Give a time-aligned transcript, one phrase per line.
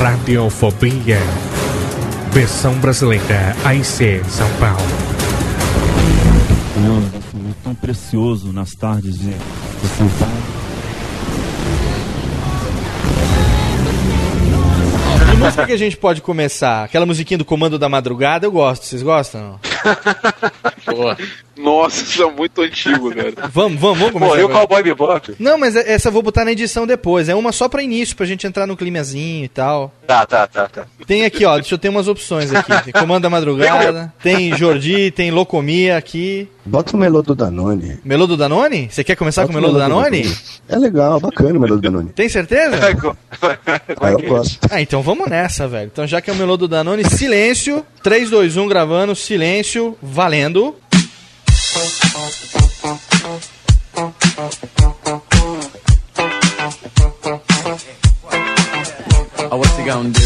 [0.00, 1.18] Radiofobia.
[2.32, 4.80] Versão brasileira AIC São Paulo.
[6.72, 7.02] Senhor,
[7.62, 10.34] tão precioso nas tardes de de São Paulo.
[15.30, 16.84] Que música que a gente pode começar?
[16.84, 18.86] Aquela musiquinha do Comando da Madrugada, eu gosto.
[18.86, 19.60] Vocês gostam?
[21.56, 23.48] Nossa, isso é muito antigo, cara.
[23.52, 24.30] Vamos, vamos, vamos começar.
[24.30, 24.50] Morreu o.
[24.50, 25.34] Cowboy Bebop.
[25.38, 27.28] Não, mas essa eu vou botar na edição depois.
[27.28, 29.92] É uma só pra início, pra gente entrar no climazinho e tal.
[30.06, 30.86] Tá, tá, tá, tá.
[31.06, 32.84] Tem aqui, ó, deixa eu ter umas opções aqui.
[32.84, 36.48] Tem Comando da Madrugada, tem Jordi, tem Locomia aqui.
[36.70, 37.98] Bota o melô do Danone.
[38.04, 38.88] Melô do Danone?
[38.88, 40.32] Você quer começar Bota com o Melô do Danone?
[40.68, 42.10] É legal, bacana o melô do Danone.
[42.10, 42.76] Tem certeza?
[44.00, 44.58] Ah, eu gosto.
[44.70, 45.90] Ah, então vamos nessa, velho.
[45.92, 47.84] Então já que é o Melô do Danone, silêncio.
[48.02, 50.76] 3, 2, 1 gravando, silêncio, valendo.
[59.50, 60.20] Oh, what you gonna do?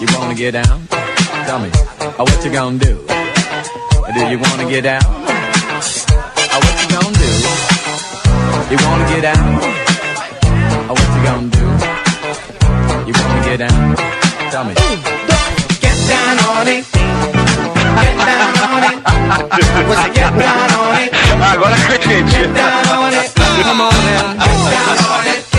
[0.00, 0.82] You wanna get down?
[1.46, 1.70] Tell me.
[2.18, 3.19] Oh, what you gonna do?
[4.12, 5.00] Do you wanna get down?
[5.04, 7.30] Oh, what you gonna do?
[8.72, 9.44] You wanna get down?
[10.88, 11.64] Oh, what you gonna do?
[13.06, 13.96] You wanna get down?
[14.50, 14.74] Tell me.
[14.74, 16.84] Get down on it.
[16.90, 18.96] Get down on it.
[19.88, 21.10] What's it get down on it?
[21.40, 22.30] Ah, Agora é a gente.
[22.36, 23.32] Get down on it.
[23.62, 24.34] Come on now.
[24.34, 25.49] Get down on it.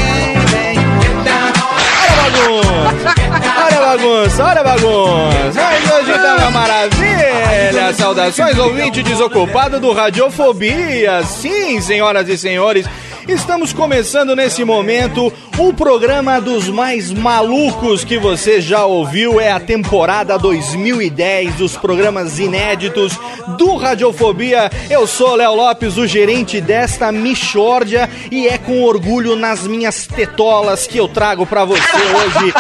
[2.32, 3.22] It.
[3.64, 5.62] Olha a bagunça, olha a bagunça.
[5.62, 7.94] Mas hoje tá uma maravilha.
[7.94, 11.24] Saudações, ouvinte desocupado do Radiofobia.
[11.24, 12.86] Sim, senhoras e senhores.
[13.32, 19.40] Estamos começando nesse momento o programa dos mais malucos que você já ouviu.
[19.40, 23.18] É a temporada 2010 dos programas inéditos
[23.58, 24.70] do Radiofobia.
[24.90, 30.86] Eu sou Léo Lopes, o gerente desta Michórdia, e é com orgulho nas minhas tetolas
[30.86, 32.54] que eu trago pra você hoje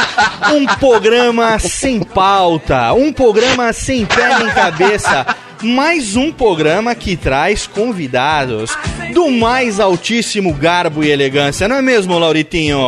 [0.55, 5.35] um programa sem pauta, um programa sem pé nem cabeça.
[5.63, 8.75] Mais um programa que traz convidados
[9.13, 12.79] do mais altíssimo garbo e elegância, não é mesmo, Lauritinho?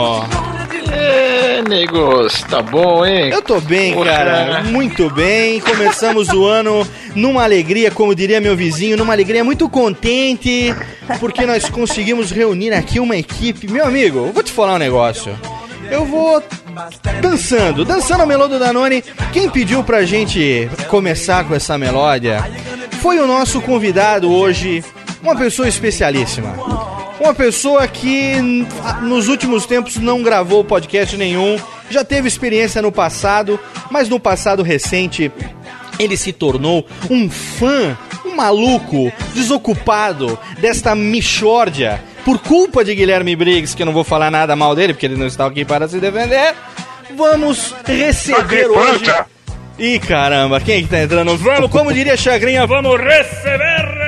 [0.91, 3.29] É, negos, tá bom, hein?
[3.29, 5.59] Eu tô bem, cara, muito bem.
[5.59, 10.73] Começamos o ano numa alegria, como diria meu vizinho, numa alegria muito contente,
[11.19, 13.71] porque nós conseguimos reunir aqui uma equipe.
[13.71, 15.37] Meu amigo, eu vou te falar um negócio.
[15.91, 16.41] Eu vou
[17.21, 19.03] dançando, dançando a melô Danone.
[19.31, 22.43] Quem pediu pra gente começar com essa melódia
[23.01, 24.83] foi o nosso convidado hoje,
[25.21, 26.55] uma pessoa especialíssima.
[27.19, 28.35] Uma pessoa que
[29.01, 31.57] nos últimos tempos não gravou podcast nenhum,
[31.89, 33.59] já teve experiência no passado,
[33.89, 35.31] mas no passado recente
[35.99, 42.03] ele se tornou um fã, um maluco, desocupado desta Michórdia.
[42.25, 45.17] Por culpa de Guilherme Briggs, que eu não vou falar nada mal dele, porque ele
[45.17, 46.55] não está aqui para se defender,
[47.15, 49.11] vamos receber hoje.
[49.77, 51.35] Ih, caramba, quem que tá entrando?
[51.37, 54.03] Vamos, como diria Chagrinha, vamos receber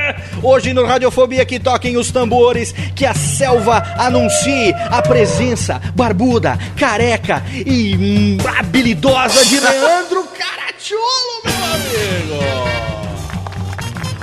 [0.46, 7.44] hoje no Radiofobia que toquem os tambores, que a selva anuncie a presença barbuda, careca
[7.54, 12.75] e hum, habilidosa de Leandro Caracciolo, meu amigo.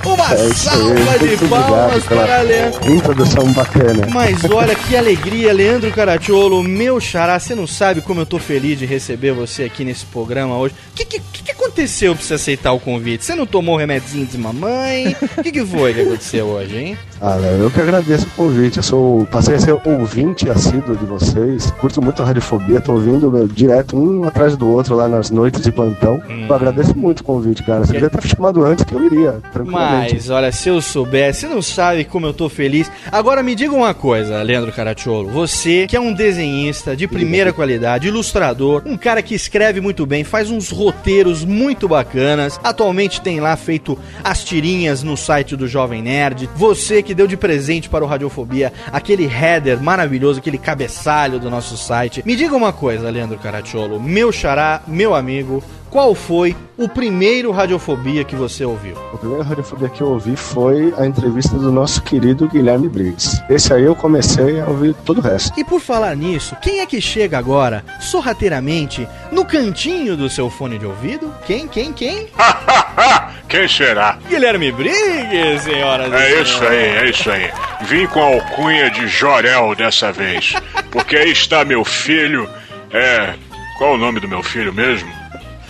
[0.05, 2.93] Uma É salva de palmas para Leandro.
[2.93, 4.07] Introdução bacana.
[4.13, 8.79] Mas olha que alegria, Leandro Caracciolo, meu xará, você não sabe como eu tô feliz
[8.79, 10.75] de receber você aqui nesse programa hoje.
[10.91, 13.25] O que, que, que aconteceu pra você aceitar o convite?
[13.25, 15.17] Você não tomou o remedinho de mamãe?
[15.39, 16.99] O que, que foi que aconteceu hoje, hein?
[17.25, 18.79] Ah, eu que agradeço o convite.
[18.79, 21.71] Eu sou, passei a ser ouvinte assíduo de vocês.
[21.81, 25.63] Curto muito a radiofobia, tô ouvindo meu, direto um atrás do outro lá nas noites
[25.63, 26.21] de plantão.
[26.29, 26.47] Hum.
[26.49, 27.85] Eu agradeço muito o convite, cara.
[27.85, 30.15] Você devia ter chamado antes que eu iria, tranquilamente.
[30.15, 32.91] Mas, olha, se eu soubesse, você não sabe como eu tô feliz.
[33.13, 35.31] Agora me diga uma coisa, Leandro Caracciolo.
[35.31, 40.25] Você, que é um desenhista de primeira qualidade, ilustrador, um cara que escreve muito bem,
[40.25, 42.59] faz uns roteiros muito bacanas.
[42.65, 46.51] Atualmente tem lá feito as tirinhas no site do Jovem Nerd.
[46.57, 51.77] Você que deu de presente para o Radiofobia aquele header maravilhoso, aquele cabeçalho do nosso
[51.77, 52.23] site.
[52.25, 58.25] Me diga uma coisa, Leandro Caracciolo, meu xará, meu amigo, qual foi o primeiro Radiofobia
[58.25, 58.97] que você ouviu?
[59.13, 63.43] O primeiro radiofobia que eu ouvi foi a entrevista do nosso querido Guilherme Briggs.
[63.51, 65.53] Esse aí eu comecei a ouvir todo o resto.
[65.61, 70.79] E por falar nisso, quem é que chega agora, sorrateiramente, no cantinho do seu fone
[70.79, 71.31] de ouvido?
[71.45, 72.27] Quem, quem, quem?
[73.47, 74.19] Quem será?
[74.31, 76.49] Guilherme Briggs, senhoras e É senhores.
[76.49, 77.51] isso aí, é isso aí.
[77.83, 80.55] Vim com a alcunha de Jorel dessa vez.
[80.91, 82.49] Porque aí está meu filho.
[82.91, 83.35] É.
[83.77, 85.22] Qual o nome do meu filho mesmo?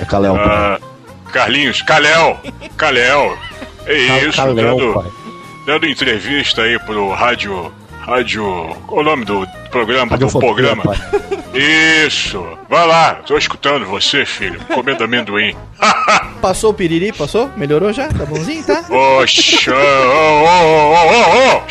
[0.02, 0.34] É Caléu.
[0.36, 0.80] Ah,
[1.32, 2.40] Carlinhos, Calel!
[2.76, 3.38] Calel!
[3.86, 5.10] É isso, dando, pai.
[5.64, 7.72] dando entrevista aí pro rádio.
[8.00, 8.44] Rádio.
[8.86, 10.18] Qual o nome do programa?
[10.18, 10.82] Do programa?
[10.82, 10.98] pai.
[12.04, 12.44] Isso!
[12.68, 14.60] Vai lá, tô escutando você, filho.
[14.74, 15.54] Comendo amendoim.
[16.42, 17.48] Passou o piriri, passou?
[17.56, 18.08] Melhorou já?
[18.08, 18.84] Tá bonzinho, tá?
[18.90, 19.72] Oxa!
[19.72, 21.62] Ô, ô, ô, ô, ô!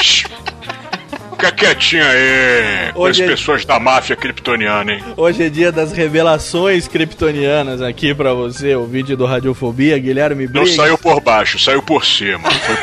[1.42, 5.04] Fica quietinho aí com as é- pessoas da máfia kryptoniana, hein?
[5.18, 10.52] Hoje é dia das revelações kryptonianas aqui pra você, o vídeo do Radiofobia, Guilherme Não
[10.54, 10.76] Briggs.
[10.76, 12.48] saiu por baixo, saiu por cima.
[12.52, 12.78] Foi,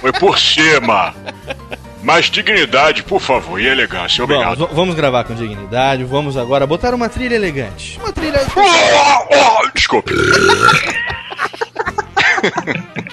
[0.00, 1.14] foi por cima.
[2.02, 4.24] Mais dignidade, por favor, e elegância.
[4.24, 4.58] Obrigado.
[4.58, 8.00] Vamos, vamos gravar com dignidade, vamos agora botar uma trilha elegante.
[8.02, 8.40] Uma trilha...
[8.56, 10.12] Oh, desculpe.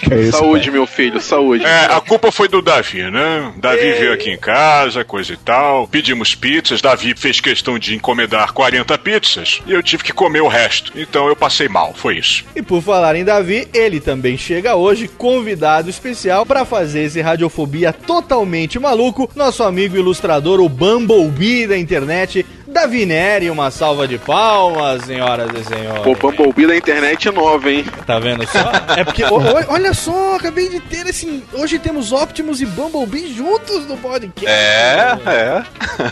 [0.00, 1.64] Que é isso, saúde, meu filho, saúde.
[1.64, 3.52] É, a culpa foi do Davi, né?
[3.56, 5.86] Davi veio aqui em casa, coisa e tal.
[5.86, 6.80] Pedimos pizzas.
[6.80, 10.92] Davi fez questão de encomendar 40 pizzas e eu tive que comer o resto.
[10.96, 12.44] Então eu passei mal, foi isso.
[12.56, 17.92] E por falar em Davi, ele também chega hoje, convidado especial, pra fazer esse Radiofobia
[17.92, 23.50] totalmente maluco, nosso amigo ilustrador, o Bumblebee da internet, Davi Neri.
[23.50, 26.02] Uma salva de palmas, senhoras e senhores.
[26.02, 27.84] Pô, Bumblebee da internet é nova, hein?
[28.06, 28.58] Tá vendo só?
[28.96, 31.42] É porque, o- o- olha só, acabei de ter esse.
[31.52, 34.46] Hoje temos Optimus e Bumblebee juntos no podcast.
[34.46, 35.62] É, é.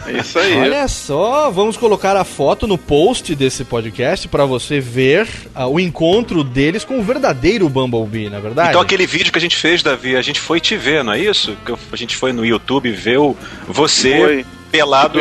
[0.06, 0.56] É isso aí.
[0.56, 5.78] Olha só, vamos colocar a foto no post desse podcast pra você ver ah, o
[5.80, 8.70] encontro deles com o verdadeiro Bumblebee, na verdade.
[8.70, 11.18] Então aquele vídeo que a gente fez, Davi, a gente foi te ver, não é
[11.20, 11.56] isso?
[11.92, 14.46] A gente foi no YouTube ver o, você Foi.
[14.70, 15.20] pelado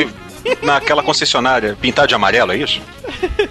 [0.62, 2.82] naquela concessionária, pintado de amarelo, é isso?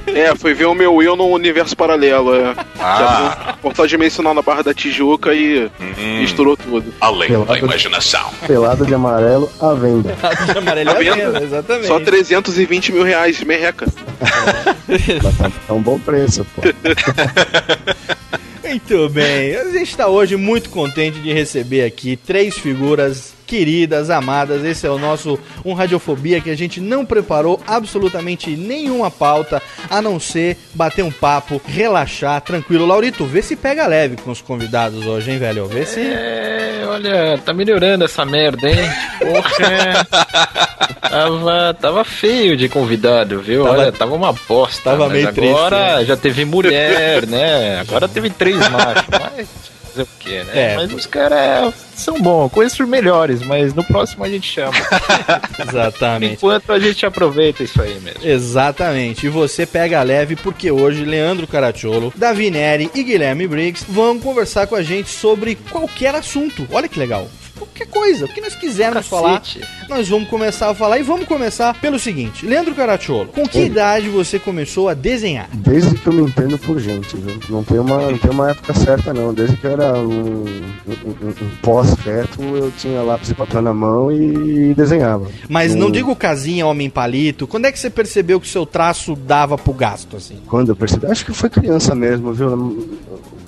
[0.06, 2.34] É, foi ver o meu eu no universo paralelo.
[2.34, 2.54] É.
[2.78, 3.54] Ah.
[3.60, 6.93] Portal dimensional na Barra da Tijuca e Hum, misturou tudo.
[7.00, 7.46] além Pelado.
[7.52, 8.31] da imaginação.
[8.46, 10.14] Pelado de amarelo à venda.
[10.52, 11.16] de amarelo Tá é vendo?
[11.32, 11.87] venda, exatamente.
[11.87, 13.87] Só 320 mil reais, merreca.
[15.69, 16.62] É um bom preço, pô.
[18.62, 24.64] Muito bem, a gente está hoje muito contente de receber aqui três figuras queridas, amadas.
[24.64, 30.02] Esse é o nosso Um Radiofobia que a gente não preparou absolutamente nenhuma pauta, a
[30.02, 32.87] não ser bater um papo, relaxar, tranquilo.
[32.87, 35.66] Laurito, vê se pega leve com os convidados hoje, hein, velho?
[35.66, 36.00] Vê se.
[36.00, 38.76] É, olha, tá melhorando essa merda, hein?
[39.18, 40.06] Porra.
[41.09, 43.64] tava, tava feio de convidado, viu?
[43.64, 44.90] Tava- olha, tava uma bosta.
[44.90, 46.04] Tava meio triste, agora né?
[46.04, 47.80] já teve mulher, né?
[47.80, 49.49] Agora teve três machos, mas
[49.97, 50.73] fazer o quê, né?
[50.73, 50.76] É.
[50.76, 54.76] Mas os caras são bons, conheço melhores, mas no próximo a gente chama.
[55.59, 56.35] Exatamente.
[56.35, 58.21] Enquanto a gente aproveita isso aí mesmo.
[58.23, 59.26] Exatamente.
[59.26, 64.67] E você pega leve porque hoje Leandro Caracciolo, Davi Neri e Guilherme Briggs vão conversar
[64.67, 66.67] com a gente sobre qualquer assunto.
[66.71, 67.29] Olha que legal.
[67.56, 69.66] Qualquer coisa, o que nós quisermos falar, Cacete.
[69.88, 70.98] nós vamos começar a falar.
[70.98, 73.66] E vamos começar pelo seguinte: Leandro Caracciolo, com que Oi.
[73.66, 75.48] idade você começou a desenhar?
[75.52, 77.38] Desde que eu me entendo por gente, viu?
[77.48, 79.32] Não tem uma, não tem uma época certa, não.
[79.32, 83.72] Desde que eu era um, um, um- um pós-feto, eu tinha lápis e papel na
[83.72, 85.26] mão e desenhava.
[85.48, 85.90] Mas não Hum.
[85.92, 87.46] digo casinha, homem palito.
[87.46, 90.36] Quando é que você percebeu que o seu traço dava pro gasto, assim?
[90.46, 92.86] Quando eu percebi, acho que foi criança mesmo, viu?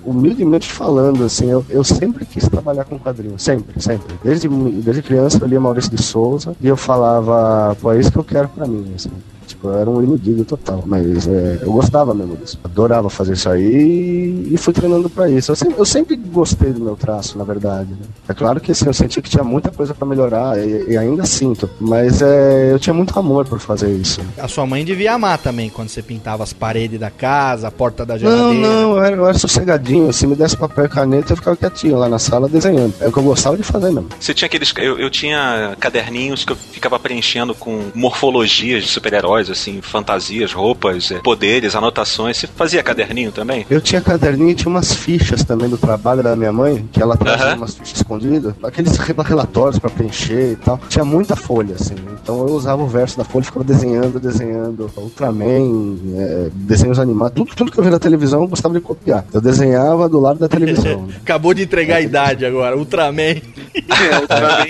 [0.08, 4.14] Humildemente falando, assim, eu, eu sempre quis trabalhar com quadrinhos, sempre, sempre.
[4.24, 8.18] Desde, desde criança eu lia Maurício de Souza e eu falava, pô, é isso que
[8.18, 9.10] eu quero pra mim, assim.
[9.48, 10.82] Tipo, eu era um iludido total.
[10.86, 12.58] Mas é, eu gostava mesmo disso.
[12.62, 15.50] Adorava fazer isso aí e fui treinando pra isso.
[15.50, 17.90] Eu sempre, eu sempre gostei do meu traço, na verdade.
[17.90, 17.98] Né?
[18.28, 21.24] É claro que assim, eu senti que tinha muita coisa pra melhorar e, e ainda
[21.24, 21.68] sinto.
[21.80, 24.20] Mas é, eu tinha muito amor por fazer isso.
[24.36, 28.04] A sua mãe devia amar também quando você pintava as paredes da casa, a porta
[28.04, 28.68] da Não, geladeira.
[28.68, 30.12] não, eu era, eu era sossegadinho.
[30.12, 32.94] Se me desse papel e caneta, eu ficava quietinho lá na sala desenhando.
[33.00, 34.08] É o que eu gostava de fazer mesmo.
[34.18, 34.72] Você tinha aqueles.
[34.76, 41.10] Eu, eu tinha caderninhos que eu ficava preenchendo com morfologias de super-heróis, assim, fantasias, roupas,
[41.10, 42.36] eh, poderes, anotações.
[42.38, 43.66] Você fazia caderninho também?
[43.68, 47.16] Eu tinha caderninho e tinha umas fichas também do trabalho da minha mãe, que ela
[47.16, 47.56] trazia Aham.
[47.56, 50.80] umas fichas escondidas, aqueles re- relatórios pra preencher e tal.
[50.88, 51.94] Tinha muita folha, assim.
[52.22, 54.90] Então eu usava o verso da folha e ficava desenhando, desenhando.
[54.96, 59.24] Ultraman, é, desenhos animados, tudo, tudo que eu via na televisão eu gostava de copiar.
[59.32, 61.02] Eu desenhava do lado da televisão.
[61.06, 61.14] né?
[61.22, 63.22] Acabou de entregar a idade agora, Ultraman.
[63.22, 64.66] É, Ultraman.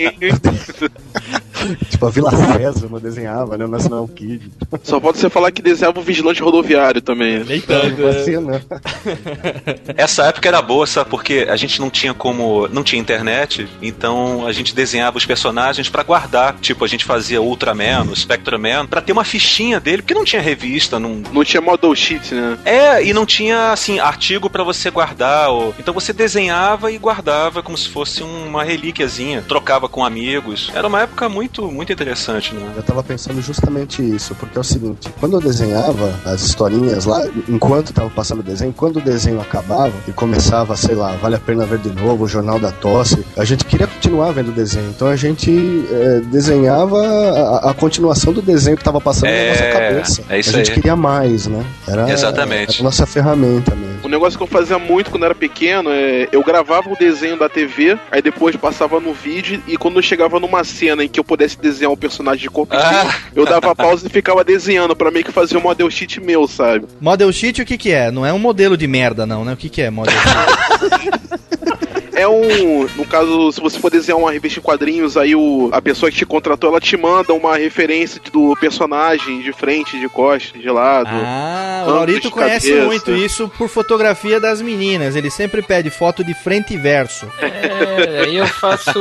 [1.88, 3.64] tipo, a Vila César eu desenhava, né?
[3.64, 4.50] O National Kid.
[4.82, 7.44] Só pode você falar que desenhava o vigilante rodoviário também.
[7.44, 8.60] Nem tanto, assim, né?
[9.96, 11.10] Essa época era boa, sabe?
[11.10, 12.68] Porque a gente não tinha como.
[12.68, 16.56] Não tinha internet, então a gente desenhava os personagens pra guardar.
[16.60, 20.98] Tipo, a gente fazia Ultraman, Spectreman, pra ter uma fichinha dele, porque não tinha revista,
[20.98, 21.22] não.
[21.32, 22.58] Não tinha model sheet, né?
[22.64, 25.50] É, e não tinha, assim, artigo pra você guardar.
[25.50, 25.74] Ou...
[25.78, 29.42] Então você desenhava e guardava como se fosse uma relíquiazinha.
[29.46, 30.70] Trocava com amigos.
[30.74, 32.72] Era uma época muito, muito interessante, né?
[32.76, 37.26] Eu tava pensando justamente isso, porque é o seguinte, quando eu desenhava as historinhas lá,
[37.48, 41.38] enquanto tava passando o desenho, quando o desenho acabava e começava, sei lá, vale a
[41.40, 44.90] pena ver de novo, o Jornal da Tosse, a gente queria continuar vendo o desenho,
[44.90, 45.50] então a gente
[45.90, 50.22] eh, desenhava a, a continuação do desenho que tava passando É, na nossa cabeça.
[50.28, 50.74] é isso a gente aí.
[50.74, 51.64] queria mais, né?
[51.86, 52.74] Era, Exatamente.
[52.74, 53.97] Era a nossa ferramenta mesmo.
[54.08, 57.46] O negócio que eu fazia muito quando era pequeno é eu gravava o desenho da
[57.46, 61.24] TV, aí depois passava no vídeo e quando eu chegava numa cena em que eu
[61.24, 65.26] pudesse desenhar um personagem de corpo inteiro, eu dava pausa e ficava desenhando pra meio
[65.26, 66.86] que fazer um model sheet meu, sabe?
[66.98, 68.10] Model Sheet o que que é?
[68.10, 69.52] Não é um modelo de merda não, né?
[69.52, 71.68] O que que é Model Sheet?
[72.18, 72.88] É um.
[72.96, 76.16] No caso, se você for desenhar uma revista em quadrinhos, aí o, a pessoa que
[76.16, 81.10] te contratou, ela te manda uma referência do personagem de frente, de costas, de lado.
[81.12, 82.86] Ah, o Laurito conhece cabeça.
[82.86, 85.14] muito isso por fotografia das meninas.
[85.14, 87.28] Ele sempre pede foto de frente e verso.
[87.40, 89.00] É, aí eu faço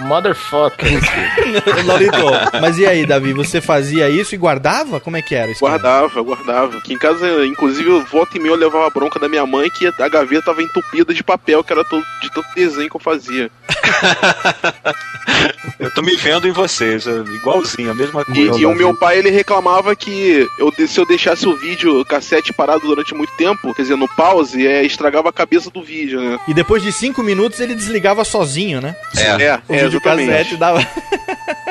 [0.00, 1.00] motherfucker.
[1.86, 2.16] Laurito,
[2.60, 3.32] mas e aí, Davi?
[3.32, 5.00] Você fazia isso e guardava?
[5.00, 5.60] Como é que era isso?
[5.60, 6.76] Guardava, guardava.
[6.76, 9.86] Aqui em casa, inclusive, eu volta e meia eu levava bronca da minha mãe que
[9.86, 13.50] a gaveta tava entupida de papel, que era todo, de tanto desenho que eu fazia.
[15.78, 18.60] Eu tô me vendo em vocês, é igualzinho, a mesma E, coisa.
[18.60, 22.52] e o meu pai, ele reclamava que eu, se eu deixasse o vídeo, o cassete
[22.52, 26.40] parado durante muito tempo, quer dizer, no pause, é, estragava a cabeça do vídeo, né?
[26.48, 28.96] E depois de cinco minutos ele desligava sozinho, né?
[29.16, 30.56] É, é, o é, videocassete exatamente.
[30.56, 30.86] dava.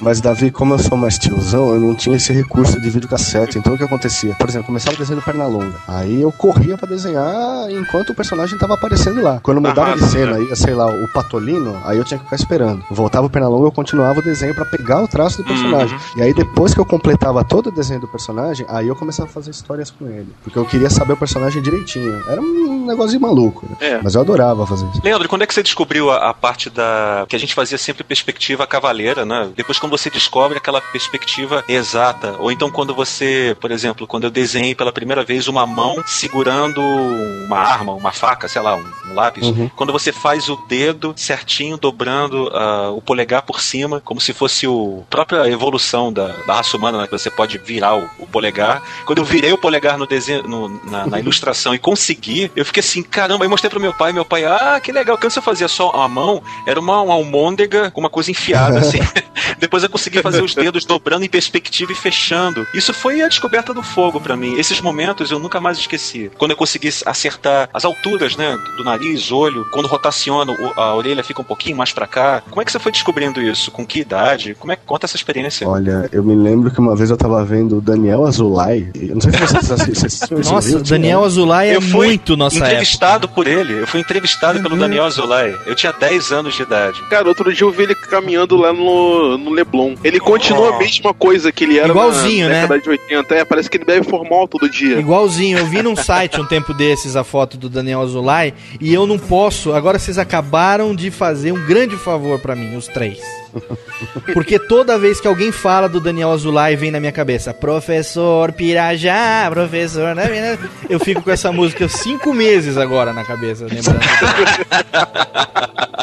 [0.00, 3.58] Mas, Davi, como eu sou mais tiozão, eu não tinha esse recurso de videocassete.
[3.58, 4.34] Então, o que acontecia?
[4.34, 5.76] Por exemplo, começava o desenho do Pernalonga.
[5.86, 9.40] Aí eu corria pra desenhar enquanto o personagem tava aparecendo lá.
[9.42, 10.42] Quando mudava de cena, é.
[10.42, 12.84] ia, sei lá, o Patolino, aí eu tinha que ficar esperando.
[12.90, 15.98] Voltava o Pernalonga, eu continuava o desenho pra pegar o traço do personagem.
[16.16, 19.32] E aí, depois que eu completava todo o desenho do personagem, aí eu começava a
[19.32, 20.28] fazer histórias com ele.
[20.42, 22.22] Porque eu queria saber o personagem direitinho.
[22.28, 23.76] Era um negócio de maluco, né?
[23.80, 24.00] É.
[24.02, 25.00] Mas eu adorava fazer isso.
[25.04, 27.24] Leandro, quando é que você descobriu a, a parte da.
[27.28, 29.50] que a gente fazia sempre perspectiva cavaleira, né?
[29.56, 32.36] Depois, quando você descobre aquela perspectiva exata.
[32.38, 36.80] Ou então, quando você, por exemplo, quando eu desenhei pela primeira vez uma mão segurando
[36.80, 39.46] uma arma, uma faca, sei lá, um, lápis.
[39.46, 39.68] Uhum.
[39.74, 44.66] Quando você faz o dedo certinho, dobrando ah, o polegar por cima, como se fosse
[44.66, 47.06] o a própria evolução da, da raça humana, né?
[47.06, 48.82] Que você pode virar o, o polegar.
[49.04, 52.80] Quando eu virei o polegar no desenho, no- na, na ilustração e consegui, eu fiquei
[52.80, 55.68] assim, caramba, aí mostrei pro meu pai, meu pai, ah, que legal, quando você fazia
[55.68, 58.98] só a mão, era uma, uma almôndega com uma coisa enfiada, assim.
[59.60, 62.66] Depois eu consegui fazer os dedos dobrando em perspectiva e fechando.
[62.74, 64.54] Isso foi a descoberta do fogo pra mim.
[64.58, 66.30] Esses momentos eu nunca mais esqueci.
[66.38, 71.22] Quando eu consegui acertar as alturas, né, do nariz, olho, quando rotaciona, o- a orelha
[71.22, 72.42] fica um pouquinho mais pra cá.
[72.48, 73.70] Como é que você foi descobrindo isso?
[73.70, 74.54] Com que idade?
[74.58, 75.68] Como é que conta essa experiência?
[75.68, 78.88] Olha, eu me lembro que uma vez eu tava vendo o Daniel Azulay.
[78.94, 81.24] Eu não sei se vocês assi- vocês assistiram esse Nossa, o Daniel?
[81.24, 82.70] Azulay é Eu fui muito nossa época.
[82.70, 83.80] entrevistado por ele.
[83.82, 85.54] Eu fui entrevistado pelo Daniel Azulay.
[85.66, 87.00] Eu tinha 10 anos de idade.
[87.08, 89.94] Cara, outro dia eu vi ele caminhando lá no, no Leblon.
[90.04, 90.74] Ele continua Oh.
[90.74, 92.60] a mesma coisa que ele era Igualzinho, na né?
[92.62, 93.34] década de 80.
[93.34, 94.98] É, parece que ele bebe formal todo dia.
[94.98, 99.06] Igualzinho, eu vi num site um tempo desses a foto do Daniel Azulay e eu
[99.06, 99.72] não posso.
[99.72, 103.18] Agora vocês acabaram de fazer um grande favor pra mim, os três.
[104.32, 109.48] Porque toda vez que alguém fala do Daniel Azulay, vem na minha cabeça, professor Pirajá,
[109.50, 110.14] professor...
[110.14, 110.58] né?
[110.88, 114.00] Eu fico com essa música cinco meses agora na cabeça, lembrando.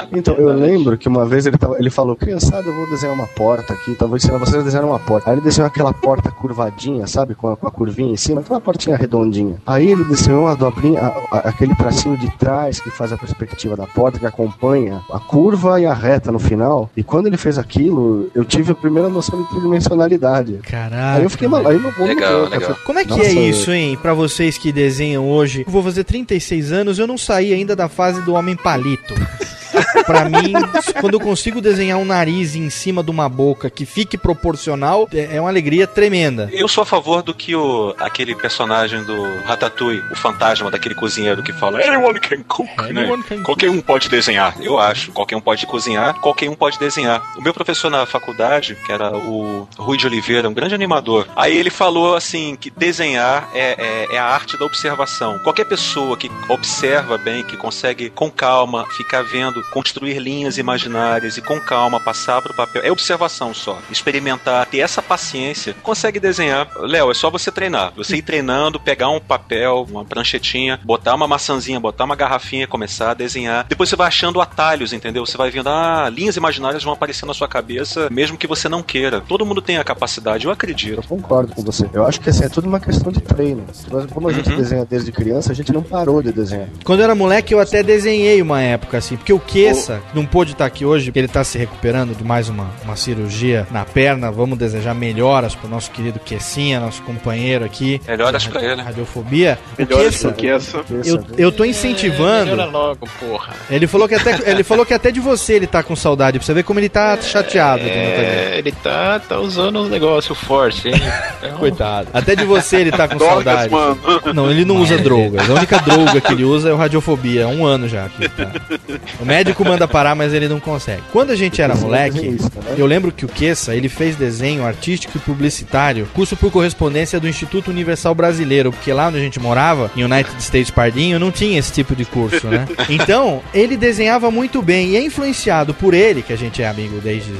[0.09, 3.27] Então, eu lembro que uma vez ele, tava, ele falou, criançada, eu vou desenhar uma
[3.27, 5.29] porta aqui, então ensinar vocês a desenhar uma porta.
[5.29, 8.61] Aí ele desenhou aquela porta curvadinha, sabe, com a, com a curvinha em cima, aquela
[8.61, 9.57] portinha redondinha.
[9.65, 13.75] Aí ele desenhou uma dobrinha, a- a- aquele tracinho de trás que faz a perspectiva
[13.75, 16.89] da porta, que acompanha a curva e a reta no final.
[16.95, 20.59] E quando ele fez aquilo, eu tive a primeira noção de tridimensionalidade.
[20.63, 21.17] Caraca.
[21.17, 22.77] Aí eu fiquei maluco, aí meu mundo Legal, legal.
[22.85, 23.97] Como é que Nossa, é isso, hein?
[24.01, 25.63] Pra vocês que desenham hoje.
[25.65, 29.13] Eu vou fazer 36 anos, eu não saí ainda da fase do homem palito.
[30.05, 30.53] Pra mim,
[30.99, 35.37] quando eu consigo desenhar um nariz em cima de uma boca que fique proporcional, é
[35.37, 36.49] é uma alegria tremenda.
[36.51, 41.43] Eu sou a favor do que o aquele personagem do Ratatouille, o fantasma daquele cozinheiro
[41.43, 43.01] que fala Anyone can cook, né?
[43.01, 45.11] Anyone can Qualquer um pode desenhar, eu acho.
[45.11, 47.21] Qualquer um pode cozinhar, qualquer um pode desenhar.
[47.37, 51.55] O meu professor na faculdade, que era o Rui de Oliveira, um grande animador, aí
[51.55, 55.39] ele falou assim que desenhar é, é, é a arte da observação.
[55.39, 61.41] Qualquer pessoa que observa bem, que consegue com calma ficar vendo, construir linhas imaginárias e
[61.41, 63.77] com calma passar para o papel, é observação só.
[63.91, 66.67] Experimentar, ter essa paciência, consegue desenhar.
[66.79, 67.91] Léo, é só você treinar.
[67.95, 73.11] Você ir treinando, pegar um papel, uma pranchetinha, botar uma maçãzinha, botar uma garrafinha, começar
[73.11, 73.65] a desenhar.
[73.67, 75.25] Depois você vai achando atalhos, entendeu?
[75.25, 78.81] Você vai vendo, ah, linhas imaginárias vão aparecer na sua cabeça, mesmo que você não
[78.83, 79.21] queira.
[79.21, 80.97] Todo mundo tem a capacidade, eu acredito.
[80.97, 81.89] Eu concordo com você.
[81.93, 83.65] Eu acho que assim, é tudo uma questão de treino.
[84.13, 84.57] Como a gente Uhum.
[84.57, 86.67] desenha desde criança, a gente não parou de desenhar.
[86.83, 90.51] Quando eu era moleque, eu até desenhei uma época, assim, porque o Kessa não pôde
[90.51, 94.31] estar aqui hoje, porque ele tá se recuperando de mais uma, uma cirurgia na perna.
[94.31, 98.01] Vamos desejar melhoras pro nosso querido Kessinha, nosso companheiro aqui.
[98.07, 98.81] Melhoras pra ele.
[98.81, 99.57] Radiofobia.
[99.77, 100.81] Melhoras Kessa, do que essa.
[101.05, 102.51] eu, eu tô incentivando.
[102.51, 103.53] Melhora logo, porra.
[103.69, 106.45] Ele falou que até ele falou que até de você ele tá com saudade, pra
[106.45, 107.83] você ver como ele tá chateado.
[107.83, 110.93] É, ele tá, tá usando uns negócios fortes, hein?
[111.57, 112.09] Coitado.
[112.13, 113.71] Até de você ele tá com Drogas, saudade.
[113.71, 113.97] mano.
[114.33, 115.49] Não, ele não usa drogas.
[115.49, 117.41] A única droga que ele usa é o radiofobia.
[117.43, 118.09] É um ano já.
[118.09, 118.51] que tá.
[119.19, 121.03] O médico manda parar, mas ele não consegue.
[121.11, 122.37] Quando a gente era moleque, né?
[122.77, 127.27] eu lembro que o Kessa, ele fez desenho artístico e publicitário, curso por correspondência do
[127.27, 131.59] Instituto Universal Brasileiro, porque lá onde a gente morava, em United States Pardinho, não tinha
[131.59, 132.67] esse tipo de curso, né?
[132.89, 136.99] Então, ele desenhava muito bem e é influenciado por ele, que a gente é amigo
[137.01, 137.31] desde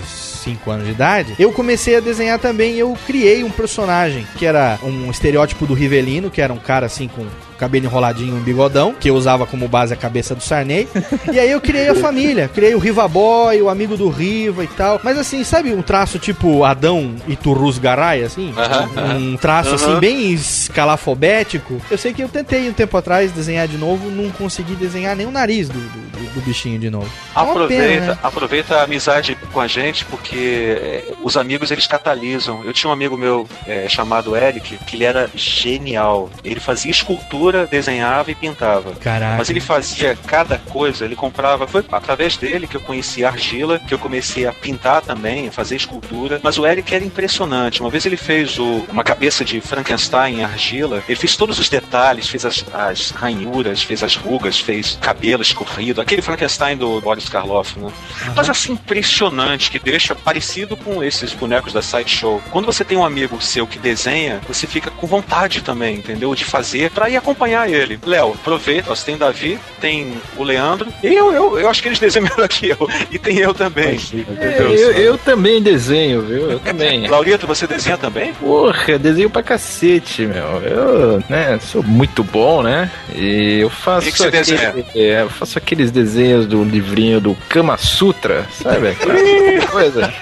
[0.47, 2.75] 5 anos de idade, eu comecei a desenhar também.
[2.75, 7.07] Eu criei um personagem que era um estereótipo do Rivelino, que era um cara assim
[7.07, 7.25] com
[7.58, 10.88] cabelo enroladinho um bigodão, que eu usava como base a cabeça do Sarney.
[11.34, 14.67] E aí eu criei a família, criei o Riva Boy, o amigo do Riva e
[14.67, 15.00] tal.
[15.04, 18.54] Mas assim, sabe um traço tipo Adão e Turrus Garay, assim?
[18.56, 20.00] Aham, Um traço assim Aham.
[20.00, 21.82] bem escalafobético.
[21.89, 25.26] Eu sei que eu tentei um tempo atrás desenhar de novo, não consegui desenhar nem
[25.28, 27.10] o nariz do, do, do- bichinho de novo.
[27.36, 28.17] É Aproveita, pena, né?
[28.24, 32.63] aproveita a amizade com a gente, porque é, os amigos eles catalisam.
[32.63, 36.30] Eu tinha um amigo meu é, chamado Eric, que ele era genial.
[36.43, 38.93] Ele fazia escultura, desenhava e pintava.
[38.95, 39.38] Caraca.
[39.38, 41.67] Mas ele fazia cada coisa, ele comprava.
[41.67, 45.51] Foi através dele que eu conheci a argila, que eu comecei a pintar também, a
[45.51, 46.39] fazer escultura.
[46.43, 47.81] Mas o Eric era impressionante.
[47.81, 51.69] Uma vez ele fez o- uma cabeça de Frankenstein em argila, ele fez todos os
[51.69, 57.29] detalhes, fez as, as ranhuras, fez as rugas, fez cabelo escorrido, aquele Frankenstein do Boris
[57.29, 57.91] Karloff, né?
[58.36, 62.41] Mas assim, impressionante, que deixa parecido com esses bonecos da Sideshow.
[62.51, 66.33] Quando você tem um amigo seu que desenha, você fica com vontade também, entendeu?
[66.36, 68.00] De fazer pra ir acompanhar ele.
[68.06, 71.88] Léo, aproveita, você tem o Davi, tem o Leandro, e eu, eu, eu acho que
[71.88, 72.78] eles desenham melhor que eu.
[73.12, 73.97] E tem eu também.
[74.39, 76.52] É, eu, eu também desenho, viu?
[76.52, 77.06] Eu também.
[77.08, 78.34] Laurito, você desenha também?
[78.34, 80.62] Porra, eu desenho pra cacete, meu.
[80.62, 82.91] Eu, né, sou muito bom, né?
[83.13, 84.73] E eu faço O que que você desenha?
[84.95, 88.95] é, eu faço aqueles desenhos do livrinho do Kama Sutra, sabe?
[89.71, 90.13] Coisa.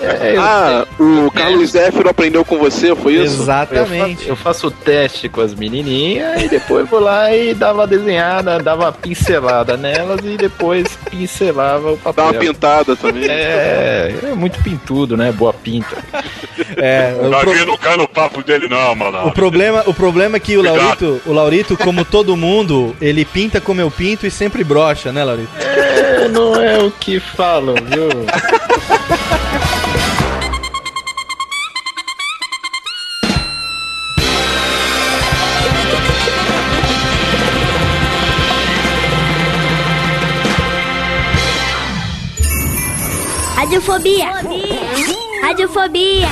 [0.00, 3.42] É, eu, Ah, o Carlos Zéfiro aprendeu com você, foi isso?
[3.42, 4.28] Exatamente.
[4.28, 8.92] eu faço o teste com as menininhas e depois vou lá e dava desenhada, dava
[8.92, 12.24] pincelada nelas e depois pincelava o Dá papel.
[12.24, 13.24] uma pintada também.
[13.28, 15.32] É, é muito pintudo, né?
[15.32, 15.96] Boa pinta.
[16.76, 19.26] É, O o, pro- Davi não cai no papo dele, não, mano.
[19.26, 20.62] o problema, o problema é que o.
[20.62, 25.24] Laurito, o Laurito, como todo mundo, ele pinta como eu pinto e sempre brocha, né,
[25.24, 25.50] Laurito?
[25.60, 28.08] É, não é o que falam, viu?
[43.74, 44.26] Radiofobia.
[45.42, 46.28] Radiofobia.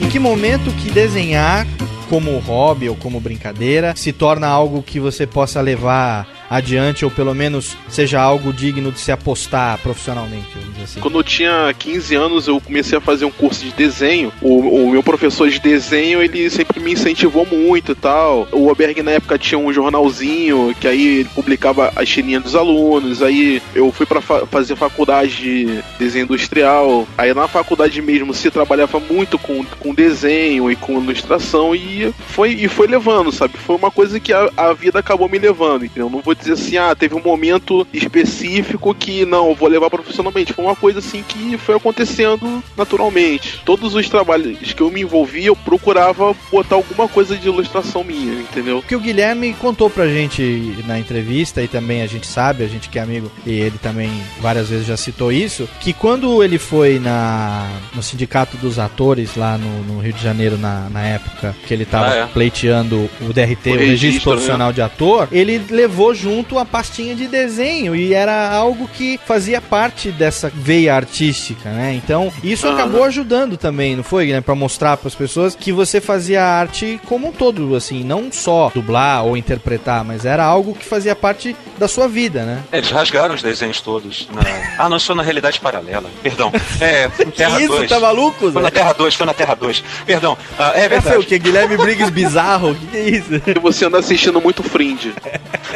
[0.00, 1.66] Em que momento que desenhar
[2.08, 7.34] como hobby ou como brincadeira, se torna algo que você possa levar adiante ou pelo
[7.34, 10.56] menos seja algo digno de se apostar profissionalmente,
[10.88, 11.00] assim.
[11.00, 14.32] Quando eu tinha 15 anos, eu comecei a fazer um curso de desenho.
[14.40, 18.48] O, o meu professor de desenho, ele sempre me incentivou muito e tal.
[18.50, 23.22] O Oberg na época tinha um jornalzinho que aí ele publicava as tirinhas dos alunos.
[23.22, 27.06] Aí eu fui para fa fazer faculdade de desenho industrial.
[27.16, 32.52] Aí na faculdade mesmo se trabalhava muito com, com desenho e com ilustração e foi,
[32.52, 33.58] e foi levando, sabe?
[33.58, 36.08] Foi uma coisa que a, a vida acabou me levando, entendeu?
[36.08, 40.52] Não vou dizer assim, ah, teve um momento específico que não, vou levar profissionalmente.
[40.52, 43.60] Foi uma coisa assim que foi acontecendo naturalmente.
[43.64, 48.34] Todos os trabalhos que eu me envolvia, eu procurava botar alguma coisa de ilustração minha,
[48.40, 48.78] entendeu?
[48.78, 52.68] O que o Guilherme contou pra gente na entrevista, e também a gente sabe, a
[52.68, 54.10] gente que é amigo, e ele também
[54.40, 59.58] várias vezes já citou isso, que quando ele foi na, no Sindicato dos Atores, lá
[59.58, 62.26] no, no Rio de Janeiro, na, na época que ele tava Ah, é.
[62.26, 64.74] pleiteando o DRT, o, O Registro registro, Profissional né?
[64.74, 70.10] de Ator, ele levou junto a pastinha de desenho, e era algo que fazia parte
[70.10, 71.94] dessa veia artística, né?
[71.94, 74.44] Então, isso acabou ajudando também, não foi, Guilherme?
[74.44, 79.24] Pra mostrar pras pessoas que você fazia arte como um todo, assim, não só dublar
[79.24, 82.62] ou interpretar, mas era algo que fazia parte da sua vida, né?
[82.72, 84.28] É, Eles rasgaram os desenhos todos.
[84.32, 84.42] na-
[84.78, 86.08] Ah, não, isso foi na realidade paralela.
[86.22, 86.52] Perdão.
[86.80, 87.68] É, Terra isso?
[87.68, 87.88] 2.
[87.88, 88.70] Tá maluco, Foi na?
[88.70, 89.82] Terra 2, foi na Terra 2.
[90.06, 90.36] Perdão.
[90.58, 91.16] Ah, é Essa é verdade.
[91.18, 91.38] o que?
[91.38, 92.70] Guilherme Briggs bizarro?
[92.70, 93.28] O que, que é isso?
[93.48, 95.12] E você anda assistindo muito Fringe.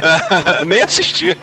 [0.66, 1.37] Nem assisti.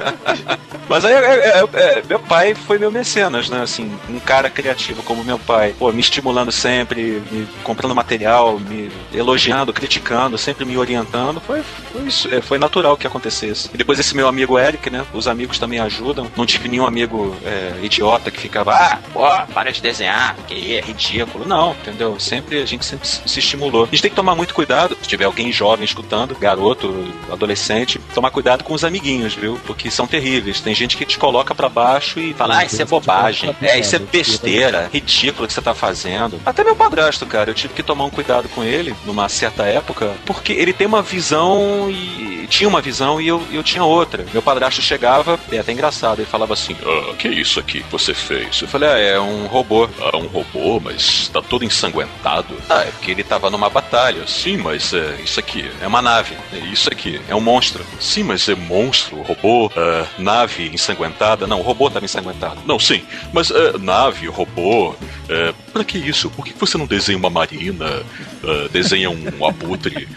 [0.88, 3.62] Mas aí, é, é, é, meu pai foi meu mecenas, né?
[3.62, 5.76] Assim, um cara criativo como meu pai.
[5.78, 11.40] Pô, me estimulando sempre, me comprando material, me elogiando, criticando, sempre me orientando.
[11.42, 11.62] Foi,
[11.92, 12.34] foi isso.
[12.34, 13.70] é, foi natural que acontecesse.
[13.74, 15.06] E depois esse meu amigo Eric, né?
[15.14, 16.30] Os amigos também ajudam.
[16.36, 20.82] Não tive nenhum amigo é, idiota que ficava, ah, pô, para de desenhar, que é
[20.82, 21.48] ridículo.
[21.48, 22.20] Não, entendeu?
[22.20, 23.84] Sempre, a gente sempre se estimulou.
[23.84, 26.94] A gente tem que tomar muito cuidado, se tiver alguém jovem escutando, garoto,
[27.32, 29.60] adolescente, tomar cuidado com os amiguinhos, viu?
[29.66, 30.62] Porque são terríveis.
[30.62, 33.19] Tem gente que te coloca pra baixo e fala, ah, isso é bobagem,
[33.62, 36.40] é, isso é besteira, ridículo que você tá fazendo.
[36.46, 40.12] Até meu padrasto, cara, eu tive que tomar um cuidado com ele numa certa época,
[40.26, 44.26] porque ele tem uma visão e tinha uma visão e eu, eu tinha outra.
[44.34, 48.14] Meu padrasto chegava, é até engraçado, ele falava assim, Ah, que isso aqui que você
[48.14, 48.62] fez?
[48.62, 49.88] eu falei, ah, é um robô.
[50.02, 52.56] Ah, um robô, mas tá todo ensanguentado.
[52.70, 54.26] Ah, é porque ele tava numa batalha.
[54.28, 56.36] Sim, mas é, isso aqui É uma nave.
[56.54, 57.22] é isso aqui.
[57.28, 57.86] É um monstro.
[58.00, 61.46] Sim, mas é monstro, robô, ah, Nave ensanguentada.
[61.48, 62.62] Não, o robô tava ensanguentado.
[62.66, 63.04] Não, sim,
[63.34, 64.96] mas é, nave, robô.
[65.28, 66.30] É, pra que isso?
[66.30, 68.04] Por que você não desenha uma marina?
[68.44, 70.08] ah, desenha um abutre?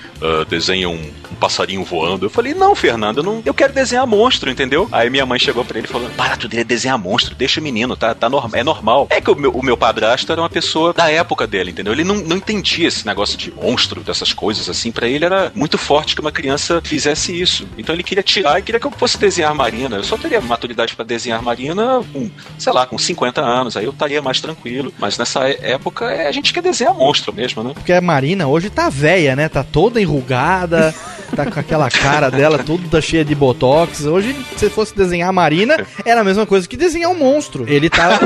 [0.48, 2.26] desenha um, um passarinho voando?
[2.26, 4.88] Eu falei, não, Fernando, eu, não, eu quero desenhar monstro, entendeu?
[4.92, 7.96] Aí minha mãe chegou pra ele falou: Para tu de desenhar monstro, deixa o menino,
[7.96, 9.06] tá, tá norm é normal.
[9.10, 11.92] É que o meu, o meu padrasto era uma pessoa da época dele, entendeu?
[11.92, 14.90] Ele não, não entendia esse negócio de monstro, dessas coisas assim.
[14.90, 17.68] Pra ele era muito forte que uma criança fizesse isso.
[17.76, 19.96] Então ele queria tirar e queria que eu fosse desenhar marina.
[19.96, 23.76] Eu só teria maturidade pra desenhar marina com, sei lá, com 50 anos.
[23.76, 24.92] Aí eu estaria mais tranquilo.
[24.98, 27.72] Mas nessa é- época é, a gente quer desenhar monstro mesmo, né?
[27.74, 29.48] Porque a Marina hoje tá velha, né?
[29.48, 30.94] Tá toda enrugada,
[31.34, 34.04] tá com aquela cara dela toda cheia de botox.
[34.04, 37.64] Hoje, se fosse desenhar a Marina, era a mesma coisa que desenhar um monstro.
[37.68, 38.18] Ele tá.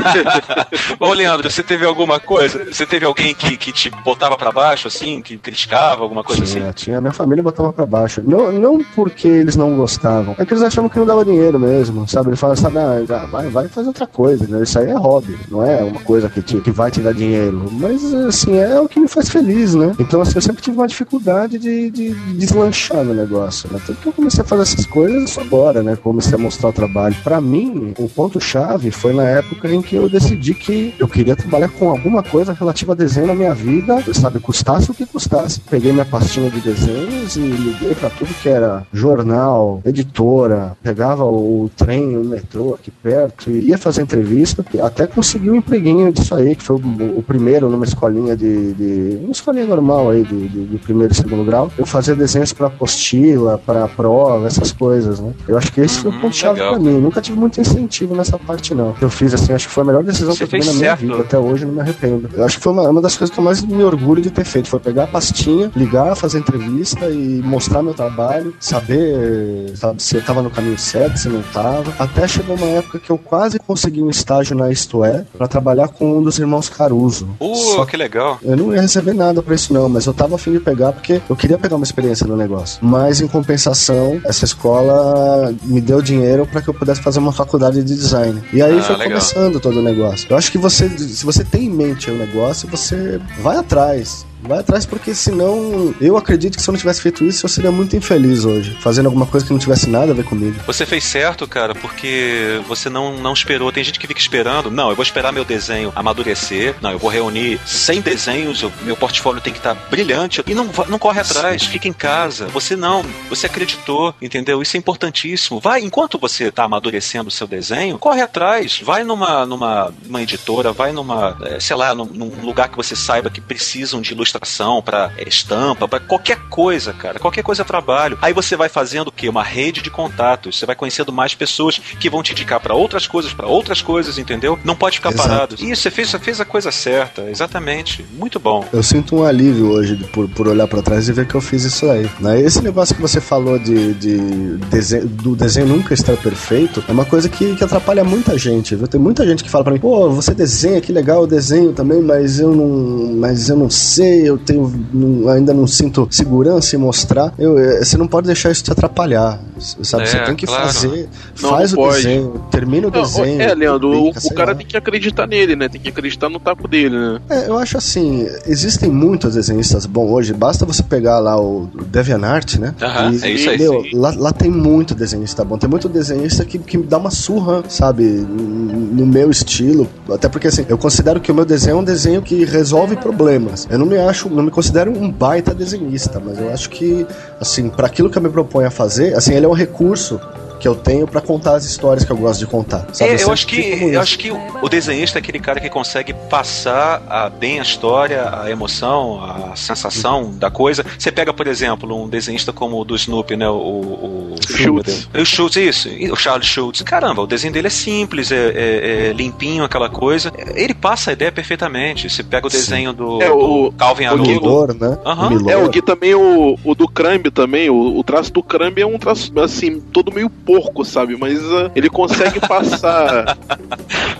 [0.99, 2.65] Ô, Leandro, você teve alguma coisa?
[2.65, 6.59] Você teve alguém que, que te botava pra baixo, assim, que criticava, alguma coisa assim?
[6.59, 7.01] Tinha, tinha.
[7.01, 8.21] Minha família botava pra baixo.
[8.25, 12.07] Não, não porque eles não gostavam, é que eles achavam que não dava dinheiro mesmo,
[12.07, 12.29] sabe?
[12.29, 14.63] Eles falavam, sabe, ah, já, vai, vai fazer outra coisa, né?
[14.63, 17.67] Isso aí é hobby, não é uma coisa que, te- que vai te dar dinheiro.
[17.71, 19.93] Mas, assim, é o que me faz feliz, né?
[19.99, 23.79] Então, assim, eu sempre tive uma dificuldade de, de deslanchar no negócio, né?
[23.85, 25.95] Tanto que eu comecei a fazer essas coisas agora, né?
[25.95, 27.15] Comecei a mostrar o trabalho.
[27.23, 31.69] Pra mim, o ponto-chave foi na época em que eu decidi que eu queria trabalhar
[31.69, 34.39] com alguma coisa relativa a desenho na minha vida, sabe?
[34.39, 35.59] Custasse o que custasse.
[35.69, 41.69] Peguei minha pastinha de desenhos e liguei pra tudo que era jornal, editora, pegava o
[41.75, 44.36] trem, o metrô aqui perto e ia fazer entrevista.
[44.73, 48.73] E Até consegui um empreguinho disso aí, que foi o, o primeiro numa escolinha de,
[48.73, 49.19] de.
[49.23, 51.71] uma escolinha normal aí, de, de, de primeiro e segundo grau.
[51.77, 55.33] Eu fazia desenhos pra apostila, pra prova, essas coisas, né?
[55.47, 56.99] Eu acho que esse foi o Uhum, ponto-chave pra mim.
[56.99, 58.95] Nunca tive muito incentivo nessa parte, não.
[59.01, 60.89] Eu fiz assim, acho que foi a melhor decisão Você que eu tomei na minha
[60.97, 61.01] certo.
[61.01, 61.21] vida.
[61.21, 62.29] Até hoje não me arrependo.
[62.33, 64.43] Eu acho que foi uma, uma das coisas que eu mais me orgulho de ter
[64.45, 64.67] feito.
[64.69, 70.21] Foi pegar a pastinha, ligar, fazer entrevista e mostrar meu trabalho, saber sabe, se eu
[70.23, 71.93] tava no caminho certo, se não tava.
[71.99, 75.87] Até chegou uma época que eu quase consegui um estágio na Isto É pra trabalhar
[75.87, 77.29] com um dos irmãos Caruso.
[77.39, 78.37] Uh, Só que legal.
[78.43, 81.21] eu não ia receber nada pra isso não, mas eu tava afim de pegar porque
[81.29, 82.79] eu queria pegar uma experiência no negócio.
[82.81, 87.81] Mas em compensação, essa escola me deu dinheiro pra que eu pudesse fazer uma faculdade
[87.83, 88.41] de design.
[88.51, 89.07] E aí Ah, foi legal.
[89.19, 90.27] começando todo o negócio.
[90.29, 94.25] Eu acho que você, se você tem em mente o negócio, você vai atrás.
[94.41, 95.93] Vai atrás porque senão.
[95.99, 98.77] Eu acredito que se eu não tivesse feito isso, eu seria muito infeliz hoje.
[98.79, 100.55] Fazendo alguma coisa que não tivesse nada a ver comigo.
[100.65, 103.71] Você fez certo, cara, porque você não, não esperou.
[103.71, 104.69] Tem gente que fica esperando.
[104.71, 106.75] Não, eu vou esperar meu desenho amadurecer.
[106.81, 108.61] Não, eu vou reunir 100 desenhos.
[108.61, 110.41] eu- meu portfólio tem que estar brilhante.
[110.47, 112.47] E não, não corre atrás, fica em casa.
[112.47, 113.03] Você não.
[113.29, 114.61] Você acreditou, entendeu?
[114.61, 115.59] Isso é importantíssimo.
[115.59, 118.79] Vai, enquanto você tá amadurecendo o seu desenho, corre atrás.
[118.83, 122.95] Vai numa, numa, numa editora, vai numa, eh, sei lá, num, num lugar que você
[122.95, 127.19] saiba que precisam de ilustração para estampa, para qualquer coisa, cara.
[127.19, 128.17] Qualquer coisa é trabalho.
[128.21, 129.29] Aí você vai fazendo o quê?
[129.29, 130.57] Uma rede de contatos.
[130.57, 134.17] Você vai conhecendo mais pessoas que vão te indicar para outras coisas, para outras coisas,
[134.17, 134.57] entendeu?
[134.63, 135.29] Não pode ficar Exato.
[135.29, 135.55] parado.
[135.55, 138.05] Isso, você fez, fez a coisa certa, exatamente.
[138.13, 138.65] Muito bom.
[138.71, 141.63] Eu sinto um alívio hoje por, por olhar pra trás e ver que eu fiz
[141.63, 142.09] isso aí.
[142.19, 142.41] Né?
[142.41, 147.05] Esse negócio que você falou de, de desenho, do desenho nunca estar perfeito é uma
[147.05, 148.75] coisa que, que atrapalha muita gente.
[148.75, 148.87] Viu?
[148.87, 152.01] Tem muita gente que fala pra mim: pô, você desenha, que legal, eu desenho também,
[152.01, 156.79] mas eu não, mas eu não sei, eu tenho, não- ainda não sinto segurança em
[156.79, 157.33] mostrar.
[157.37, 159.39] Eu, eh, você não pode deixar isso te atrapalhar.
[159.59, 160.03] Sabe?
[160.03, 160.65] É, você tem que claro.
[160.71, 161.09] fazer,
[161.41, 161.95] Não, faz não o pode.
[161.97, 163.41] desenho, termina o Não, desenho.
[163.41, 164.57] é, Leandro, o, publica, o cara lá.
[164.57, 165.67] tem que acreditar nele, né?
[165.67, 167.19] Tem que acreditar no taco dele, né?
[167.29, 172.57] É, eu acho assim, existem muitos desenhistas bons hoje, basta você pegar lá o DeviantArt,
[172.57, 172.73] né?
[172.81, 176.59] Aham, é isso aí, meu, lá, lá tem muito desenhista bom, tem muito desenhista que,
[176.59, 181.31] que me dá uma surra, sabe, no meu estilo, até porque assim, eu considero que
[181.31, 183.67] o meu desenho é um desenho que resolve problemas.
[183.69, 187.05] Eu não me acho, não me considero um baita desenhista, mas eu acho que,
[187.39, 190.19] assim, para aquilo que eu me proponho a fazer, assim, ele é um recurso
[190.59, 192.87] que eu tenho pra contar as histórias que eu gosto de contar.
[192.93, 193.11] Sabe?
[193.11, 193.61] É, eu sempre acho que
[193.93, 198.29] eu acho que o, desenhista é aquele cara que consegue passar a- bem a história,
[198.41, 200.85] a emoção, a sensação da coisa.
[200.97, 203.47] Você pega, por exemplo, um desenhista como o do Snoopy, né?
[203.49, 205.09] O, o, o Schultz.
[205.13, 205.89] O Schultz, isso.
[206.11, 206.81] O Charles Schultz.
[206.81, 210.31] Caramba, o desenho dele é simples, é, é- é limpinho, aquela coisa.
[210.55, 212.09] Ele passa a ideia perfeitamente.
[212.09, 214.29] Você pega o desenho do, É, o- do Calvin o Haroldo.
[214.29, 214.97] Milor, né?
[215.05, 215.27] Aham.
[215.27, 215.51] O Milor.
[215.51, 218.85] É, o Gui também, o, o do Crambe também, o, o traço do Crambe é
[218.85, 221.15] um traço, assim, todo meio porco, sabe?
[221.17, 223.37] Mas ah, ele consegue passar.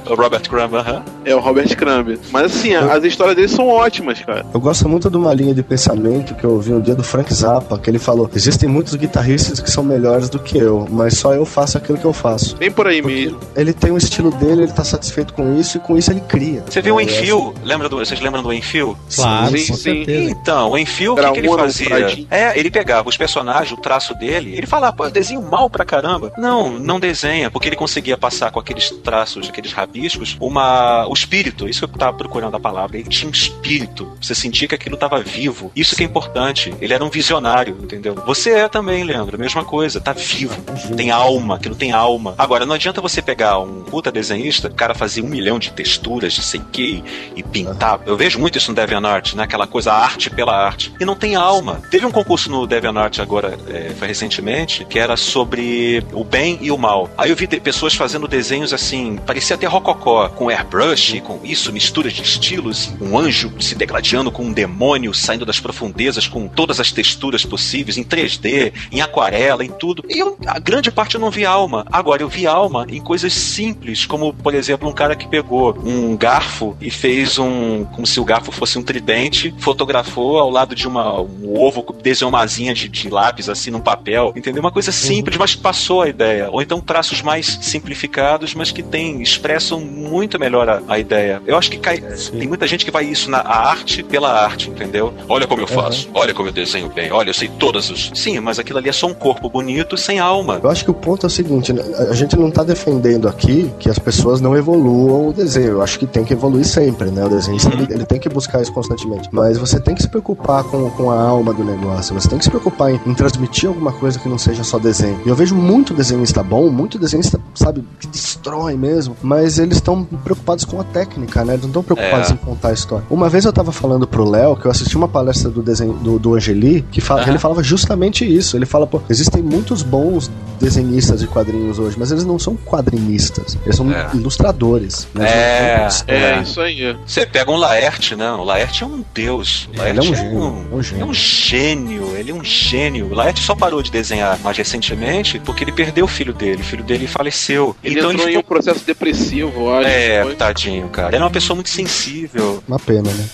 [0.09, 1.03] O Robert Crumb, aham.
[1.25, 2.17] É, o Robert Crambe.
[2.31, 4.45] Mas assim, a- as histórias dele são ótimas, cara.
[4.53, 7.33] Eu gosto muito de uma linha de pensamento que eu ouvi um dia do Frank
[7.33, 11.33] Zappa, que ele falou: existem muitos guitarristas que são melhores do que eu, mas só
[11.33, 12.55] eu faço aquilo que eu faço.
[12.55, 13.37] Bem por aí mesmo.
[13.53, 16.63] Ele tem um estilo dele, ele tá satisfeito com isso e com isso ele cria.
[16.69, 17.53] Você viu o É, Enfio?
[17.61, 18.97] Lembra do, vocês lembram do Enfio?
[19.13, 19.81] Claro, Sim, com sim.
[20.05, 20.31] certeza.
[20.31, 22.25] Então, o Enfio, o que, que ele fazia?
[22.31, 25.83] É, ele pegava os personagens, o traço dele, ele falava, pô, eu desenho mal pra
[25.83, 26.16] caramba.
[26.37, 31.67] Não, não desenha, porque ele conseguia passar com aqueles traços, aqueles rabiscos, uma, o espírito,
[31.67, 34.97] isso que eu tava procurando a palavra, ele tinha um espírito, você sentia que aquilo
[34.97, 35.71] tava vivo.
[35.75, 38.15] Isso que é importante, ele era um visionário, entendeu?
[38.25, 40.61] Você é também, Leandro, mesma coisa, tá vivo,
[40.95, 42.35] tem alma, aquilo tem alma.
[42.37, 46.33] Agora, não adianta você pegar um puta desenhista, o cara fazia um milhão de texturas,
[46.33, 47.03] de sei que,
[47.35, 48.01] e pintar.
[48.05, 49.43] Eu vejo muito isso no DeviantArt, né?
[49.43, 50.93] Aquela coisa arte pela arte.
[50.99, 51.81] E não tem alma.
[51.89, 56.71] Teve um concurso no DeviantArt agora, é, foi recentemente, que era sobre o bem e
[56.71, 57.09] o mal.
[57.17, 61.71] Aí eu vi de- pessoas fazendo desenhos assim, parecia até rococó, com airbrush, com isso,
[61.71, 66.79] mistura de estilos, um anjo se degladiando com um demônio saindo das profundezas com todas
[66.79, 70.03] as texturas possíveis, em 3D, em aquarela, em tudo.
[70.09, 71.85] E eu, a grande parte eu não vi alma.
[71.91, 76.15] Agora eu vi alma em coisas simples, como por exemplo um cara que pegou um
[76.15, 80.87] garfo e fez um, como se o garfo fosse um tridente, fotografou ao lado de
[80.87, 84.61] uma, um ovo, desenhou uma asinha de, de lápis assim num papel, entendeu?
[84.61, 85.61] Uma coisa simples, mas que
[86.01, 86.49] a ideia.
[86.51, 91.41] Ou então traços mais simplificados, mas que tem, expressam muito melhor a, a ideia.
[91.45, 95.13] Eu acho que cai, tem muita gente que vai isso na arte pela arte, entendeu?
[95.27, 98.11] Olha como eu faço, olha como eu desenho bem, olha, eu sei todas os.
[98.13, 100.59] Sim, mas aquilo ali é só um corpo bonito sem alma.
[100.63, 101.83] Eu acho que o ponto é o seguinte, né?
[102.09, 105.67] a gente não tá defendendo aqui que as pessoas não evoluam o desenho.
[105.67, 107.25] Eu acho que tem que evoluir sempre, né?
[107.25, 109.29] O desenhista ele, ele tem que buscar isso constantemente.
[109.31, 112.13] Mas você tem que se preocupar com, com a alma do negócio.
[112.15, 115.19] Você tem que se preocupar em, em transmitir alguma coisa que não seja só desenho.
[115.25, 119.15] E eu vejo muito desenhista bom, muito desenhista, sabe, que destrói mesmo.
[119.21, 121.53] Mas eles estão preocupados com a técnica, né?
[121.53, 122.33] Eles não estão preocupados É.
[122.33, 123.05] em contar a história.
[123.09, 126.17] Uma vez eu tava falando pro Léo que eu assisti uma palestra do desenho do,
[126.19, 127.29] do Angeli que fa- Aham.
[127.29, 128.55] ele falava justamente isso.
[128.57, 133.57] Ele fala, pô, existem muitos bons desenhistas de quadrinhos hoje, mas eles não são quadrinistas,
[133.63, 134.09] eles são É.
[134.13, 135.07] ilustradores.
[135.13, 135.27] Né?
[135.29, 136.97] É, não- É, isso aí.
[137.05, 138.31] Você pega um Laerte, né?
[138.31, 139.67] O Laerte é um deus.
[139.67, 141.01] O Ele é um Laerte gênio, é um gênio.
[141.03, 143.07] é um gênio, ele é um gênio.
[143.11, 146.61] O Laerte só parou de desenhar mais recentemente porque ele perdeu o filho dele.
[146.61, 147.75] O filho dele faleceu.
[147.83, 148.55] Ele então entrou ele em um ficou...
[148.55, 149.87] processo depressivo, eu acho.
[149.87, 150.35] É, Foi.
[150.35, 151.09] tadinho, cara.
[151.09, 152.63] Ele é uma pessoa muito sensível.
[152.67, 153.29] Uma pena, né?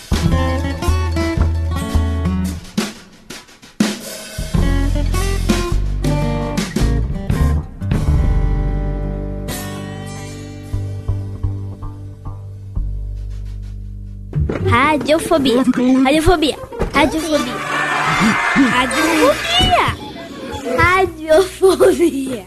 [14.69, 15.63] Radiofobia.
[16.03, 16.57] Radiofobia.
[16.93, 17.53] Radiofobia.
[18.71, 20.02] Radiofobia.
[20.63, 22.45] Radiofobia.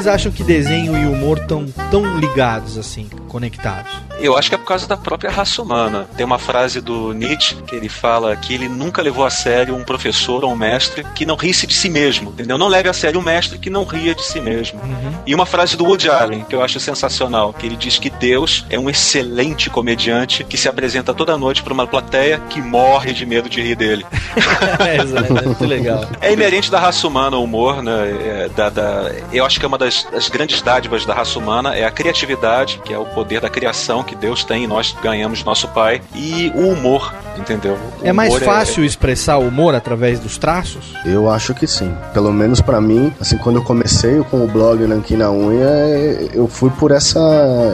[0.00, 3.92] Vocês acham que desenho e humor estão tão ligados assim, conectados?
[4.18, 6.06] Eu acho que é por causa da própria raça humana.
[6.16, 9.82] Tem uma frase do Nietzsche que ele fala que ele nunca levou a sério um
[9.84, 12.56] professor ou um mestre que não risse de si mesmo, entendeu?
[12.58, 14.78] Não leve a sério um mestre que não ria de si mesmo.
[15.26, 18.64] E uma frase do Woody Allen que eu acho sensacional, que ele diz que Deus
[18.70, 23.24] é um excelente comediante que se apresenta toda noite para uma plateia que morre de
[23.24, 24.04] medo de rir dele.
[24.86, 26.04] é, exato, é muito legal.
[26.20, 27.92] É inerente da raça humana o humor, né?
[28.22, 31.74] É, da, da- eu acho que é uma das, das grandes dádivas da raça humana
[31.74, 35.40] é a criatividade, que é o poder da criação que Deus tem e nós ganhamos
[35.40, 37.78] de nosso Pai, e o humor, entendeu?
[38.00, 40.94] O É mais humor fácil expressar o humor através dos traços?
[41.04, 41.94] Eu acho que sim.
[42.12, 45.68] Pelo menos pra mim, assim, quando eu comecei com o blog Nanquim na Unha,
[46.32, 47.18] eu fui por essa.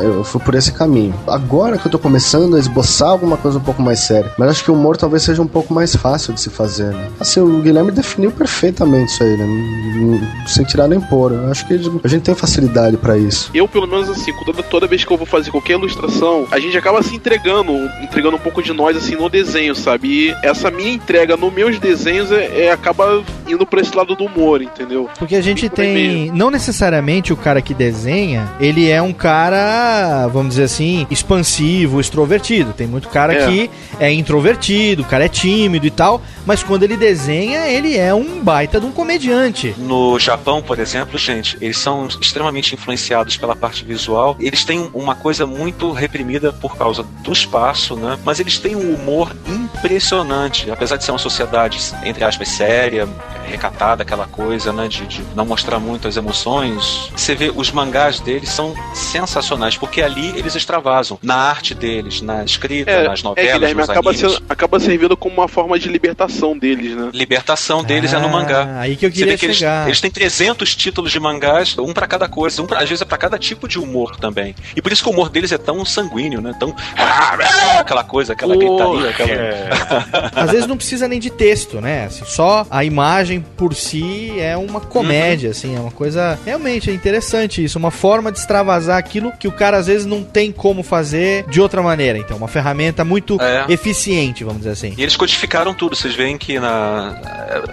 [0.02, 1.14] Eu fui por esse caminho.
[1.26, 4.32] Agora que eu tô começando a esboçar alguma coisa um pouco mais séria.
[4.38, 7.08] Mas acho que o humor talvez seja um pouco mais fácil de se fazer, né?
[7.20, 10.44] Assim, o Guilherme definiu perfeitamente isso aí, né?
[10.46, 11.32] Sem tirar nem pôr.
[11.32, 11.74] Eu acho que
[12.06, 13.50] a gente tem facilidade pra isso.
[13.54, 16.76] Eu, pelo menos, assim, toda, toda vez que eu vou fazer qualquer ilustração, a gente
[16.76, 20.08] acaba se entregando, entregando um pouco de nós, assim, no desenho, sabe?
[20.08, 24.24] E essa minha entrega nos meus desenhos é, é- acaba indo pra esse lado do
[24.24, 25.08] humor, entendeu?
[25.18, 26.30] Porque a gente tem.
[26.32, 32.72] Não necessariamente o cara que desenha, ele é um cara, vamos dizer assim, expansivo, extrovertido.
[32.72, 33.46] Tem muito cara É.
[33.46, 38.12] que é introvertido, o cara é tímido e tal, mas quando ele desenha, ele é
[38.14, 39.74] um baita de um comediante.
[39.78, 44.36] No Japão, por exemplo, gente, eles são extremamente influenciados pela parte visual.
[44.40, 48.18] Eles têm uma coisa muito reprimida por causa do espaço, né?
[48.24, 50.68] Mas eles têm um humor impressionante.
[50.68, 53.08] Apesar de ser uma sociedade, entre aspas, séria,
[53.46, 54.88] recatada, aquela coisa, né?
[54.88, 57.08] De, de não mostrar muito as emoções.
[57.14, 61.20] Você vê, os mangás deles são sensacionais, porque ali eles extravasam.
[61.22, 64.32] Na arte deles, na escrita, É, nas é novelas, Guilherme, nos acaba, animes.
[64.32, 67.10] sendo- acaba servindo como uma forma de libertação deles, né?
[67.12, 68.66] Libertação deles é no mangá.
[68.76, 69.86] Ah, aí que eu Você queria vê que eles, chegar.
[69.86, 73.04] eles têm 300 títulos de mangás, um pra cada coisa, um pra, às vezes é
[73.04, 74.54] pra cada tipo de humor também.
[74.74, 76.54] E por isso que o humor deles é tão sanguíneo, né?
[76.58, 76.74] Tão
[77.78, 82.04] aquela coisa, aquela gritaria, aquela Às vezes não precisa nem de texto, né?
[82.06, 86.92] Assim, só a imagem por si é uma comédia, assim, é uma coisa realmente é
[86.94, 90.82] interessante isso, uma forma de extravasar aquilo que o cara às vezes não tem como
[90.82, 92.18] fazer de outra maneira.
[92.18, 93.64] Então, uma ferramenta muito É.
[93.68, 94.94] eficiente, vamos dizer assim.
[94.96, 95.96] E eles codificaram tudo.
[95.96, 97.20] Vocês veem que na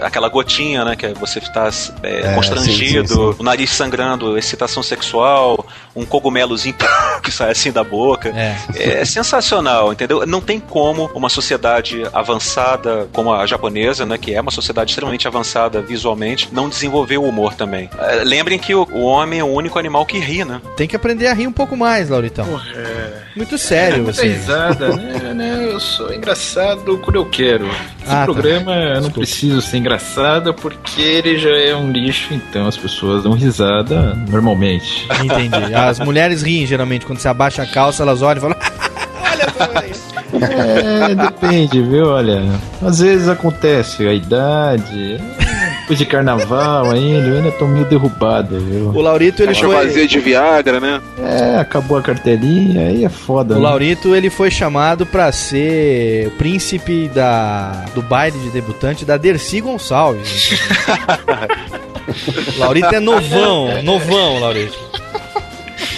[0.01, 1.69] aquela gotinha, né, que é você está
[2.03, 3.35] é, É, constrangido, sim, sim, sim.
[3.39, 3.92] o nariz sangrando,
[4.37, 6.75] excitação sexual, um cogumelozinho
[7.23, 8.29] que sai assim da boca.
[8.29, 9.01] É.
[9.01, 10.25] É sensacional, entendeu?
[10.25, 15.27] Não tem como uma sociedade avançada como a japonesa, né, que é uma sociedade extremamente
[15.27, 17.89] avançada visualmente, não desenvolver o humor também.
[17.99, 20.61] É, lembrem que o, homem é o único animal que ri, né?
[20.75, 22.45] Tem que aprender a rir um pouco mais, Lauritão.
[23.35, 24.27] Muito sério Muita você.
[24.27, 25.62] risada, né?
[25.73, 27.65] Eu sou engraçado quando eu quero.
[27.65, 27.75] Esse
[28.07, 28.23] Ah, tá.
[28.25, 33.23] programa eu não preciso ser engraçado porque ele já é um lixo, então as pessoas
[33.23, 35.07] dão risada normalmente.
[35.23, 35.73] Entendi.
[35.73, 38.57] As mulheres riem geralmente quando você abaixa a calça, elas olham e falam.
[40.41, 42.07] É, depende, viu?
[42.07, 42.41] Olha,
[42.81, 45.19] às vezes acontece a idade.
[45.83, 48.87] Depois de carnaval ainda, eu ainda tô meio derrubado, viu?
[48.89, 51.01] O Laurito, ele Caixa foi- vazia de Viagra, né?
[51.21, 53.55] É, acabou a cartelinha, aí é foda.
[53.55, 53.63] O né?
[53.63, 59.59] Laurito ele foi chamado pra ser o príncipe da do baile de debutante da Dercy
[59.59, 60.51] Gonçalves.
[62.57, 64.92] Laurito é novão, novão, Laurito.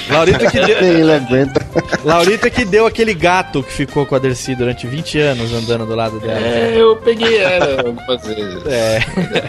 [0.10, 1.66] Laurito que deu, ele aguenta.
[2.04, 5.86] Laurito é que deu aquele gato que ficou com a Dercy durante 20 anos andando
[5.86, 6.40] do lado dela.
[6.40, 8.66] É, eu peguei ela algumas vezes.
[8.66, 9.00] É.